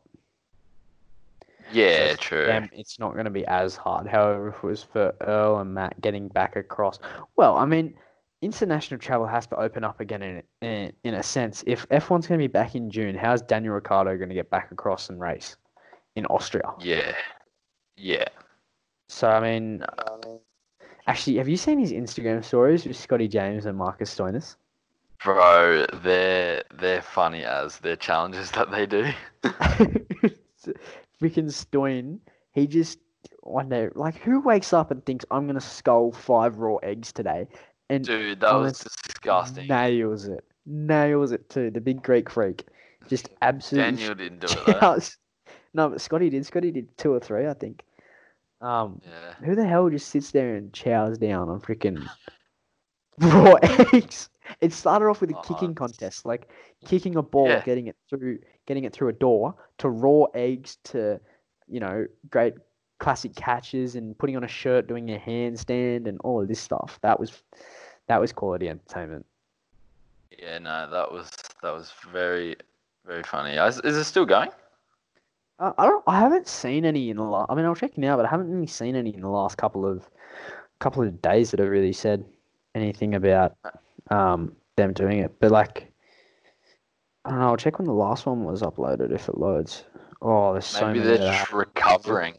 [1.72, 2.46] Yeah, for true.
[2.46, 4.08] them it's not going to be as hard.
[4.08, 7.00] However, if it was for Earl and Matt getting back across,
[7.36, 7.94] well, I mean,
[8.42, 11.64] international travel has to open up again in in, in a sense.
[11.68, 14.72] If F1's going to be back in June, how's Daniel Ricciardo going to get back
[14.72, 15.58] across and race
[16.16, 16.72] in Austria?
[16.80, 17.16] Yeah,
[17.98, 18.26] yeah.
[19.08, 19.84] So I mean,
[21.08, 24.56] actually, have you seen his Instagram stories with Scotty James and Marcus Stoinis?
[25.24, 29.12] Bro, they're they're funny as their challenges that they do.
[31.22, 32.20] Freaking Stoin,
[32.54, 33.00] he just
[33.44, 37.48] one day, like, who wakes up and thinks I'm gonna skull five raw eggs today,
[37.90, 39.68] and Dude, that was disgusting.
[39.68, 41.70] nails it, nails it too.
[41.72, 42.66] The big Greek freak,
[43.08, 44.98] just absolutely Daniel didn't do it though.
[45.74, 46.46] No, but Scotty did.
[46.46, 47.84] Scotty did two or three, I think.
[48.62, 49.34] Um, Yeah.
[49.46, 52.08] who the hell just sits there and chows down on freaking
[53.20, 53.56] raw
[53.94, 54.30] eggs?
[54.62, 56.50] It started off with a Oh, kicking contest, like
[56.86, 57.62] kicking a ball, Yeah.
[57.64, 58.40] getting it through,
[58.70, 61.20] getting it through a door, to raw eggs, to
[61.68, 62.54] you know, great
[63.00, 67.00] classic catches and putting on a shirt, doing a handstand, and all of this stuff.
[67.02, 67.44] That was
[68.08, 69.26] that was quality entertainment.
[70.38, 71.30] Yeah, no, that was
[71.62, 72.56] that was very
[73.06, 73.56] very funny.
[73.56, 74.50] Is, is it still going?
[75.60, 76.04] Uh, I don't.
[76.08, 77.48] I haven't seen any in the last.
[77.50, 79.86] I mean, I'll check now, but I haven't really seen any in the last couple
[79.86, 80.10] of
[80.80, 82.24] couple of days that have really said
[82.76, 83.58] anything about
[84.12, 85.40] um them doing it.
[85.40, 85.89] But like, I don't know.
[87.38, 89.84] I'll check when the last one was uploaded if it loads.
[90.22, 91.18] Oh, there's so Maybe many.
[91.18, 92.36] they're just recovering.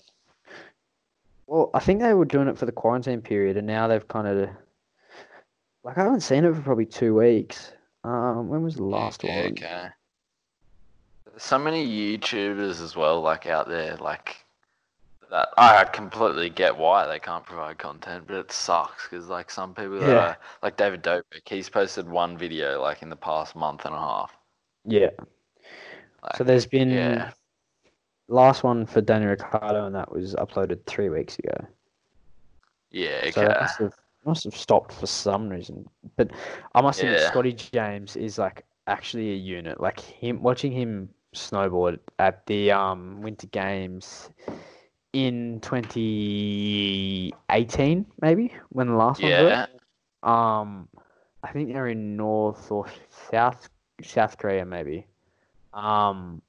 [1.46, 4.26] Well, I think they were doing it for the quarantine period, and now they've kind
[4.26, 4.48] of
[5.82, 7.72] like I haven't seen it for probably two weeks.
[8.04, 9.36] Um, when was the last one?
[9.52, 9.88] Okay.
[11.26, 14.44] There's so many YouTubers as well, like out there, like
[15.30, 15.48] that.
[15.56, 20.00] I completely get why they can't provide content, but it sucks because like some people
[20.00, 20.06] Yeah.
[20.06, 23.98] are like David Dobrik, he's posted one video like in the past month and a
[23.98, 24.36] half.
[24.84, 25.10] Yeah.
[26.22, 27.30] Like, So there's been yeah.
[28.28, 31.54] last one for Daniel Ricciardo, and that was uploaded three weeks ago.
[32.90, 33.30] yeah, okay.
[33.32, 33.94] So must have
[34.26, 35.88] must have stopped for some reason.
[36.16, 36.30] But
[36.74, 37.30] I must admit, Yeah.
[37.30, 39.80] Scotty James is like actually a unit.
[39.80, 44.28] Like him watching him snowboard at the um Winter Games
[45.12, 49.30] in 2018, maybe when the last one.
[49.30, 49.66] Yeah.
[50.22, 50.88] Um,
[51.42, 52.86] I think they're in North or
[53.32, 53.68] South
[54.04, 55.06] South Korea, maybe.
[55.72, 56.42] Um,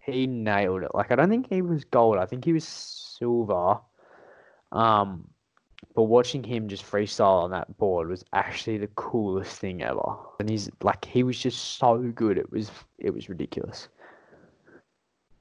[0.00, 0.94] he nailed it.
[0.94, 2.18] Like I don't think he was gold.
[2.18, 3.78] I think he was silver.
[4.72, 5.28] Um,
[5.94, 10.16] but watching him just freestyle on that board was actually the coolest thing ever.
[10.40, 12.38] And he's like he was just so good.
[12.38, 13.88] It was it was ridiculous.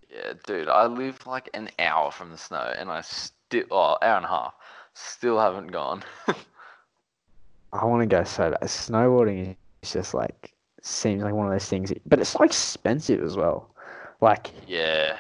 [0.10, 4.18] Yeah, dude, I live like an hour from the snow, and I still, oh, hour
[4.18, 4.54] and a half,
[4.94, 6.04] still haven't gone.
[7.74, 8.62] I want to go so bad.
[8.62, 10.54] Snowboarding is just like
[10.88, 13.74] seems like one of those things, but it's so expensive as well.
[14.22, 15.18] Like yeah,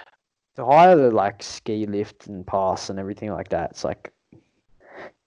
[0.56, 4.12] to hire the like ski lift and pass and everything like that, it's like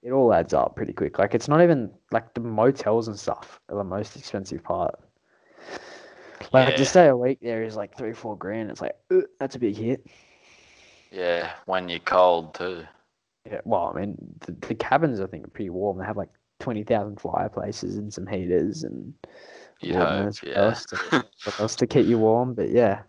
[0.03, 1.19] it all adds up pretty quick.
[1.19, 4.99] Like it's not even like the motels and stuff are the most expensive part.
[6.53, 6.77] Like Yeah.
[6.77, 8.71] to stay a week there is like three, four grand.
[8.71, 8.97] It's like
[9.39, 10.05] that's a big hit.
[11.13, 12.85] yeah, when you're cold too.
[13.47, 14.17] Yeah, well, I mean
[14.47, 15.99] the, the cabins I think are pretty warm.
[15.99, 19.13] They have like twenty thousand fireplaces and some heaters and
[19.81, 20.75] You'd hope, yeah.
[20.75, 21.25] to-
[21.59, 22.55] else to keep you warm.
[22.55, 23.03] But yeah,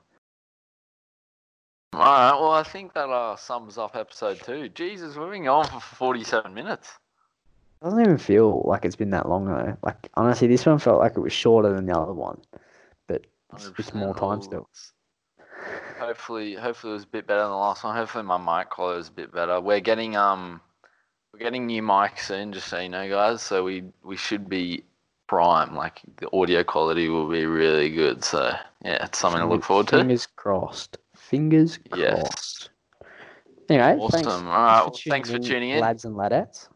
[1.93, 4.69] All right, well, I think that uh, sums up episode two.
[4.69, 6.89] Jesus, we've been on for 47 minutes.
[7.81, 9.75] It doesn't even feel like it's been that long though.
[9.83, 12.39] Like honestly, this one felt like it was shorter than the other one,
[13.07, 14.69] but it's, it's more time still.
[15.99, 17.95] Hopefully, hopefully it was a bit better than the last one.
[17.95, 19.59] Hopefully my mic quality was a bit better.
[19.59, 20.61] We're getting um,
[21.33, 23.41] we're getting new mics soon, just so you know, guys.
[23.41, 24.83] So we we should be
[25.31, 25.73] prime.
[25.73, 28.21] Like the audio quality will be really good.
[28.21, 28.53] So
[28.83, 29.99] yeah, it's something to look forward to.
[29.99, 30.97] Fingers crossed.
[31.15, 32.19] Fingers Yes.
[32.19, 32.69] crossed.
[33.69, 34.11] Anyway, Awesome.
[34.11, 35.79] thanks, All right, well, for thanks for tuning in.
[35.79, 36.67] lads and ladettes.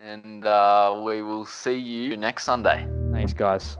[0.00, 2.86] And uh, we will see you next Sunday.
[3.10, 3.76] Thanks, guys.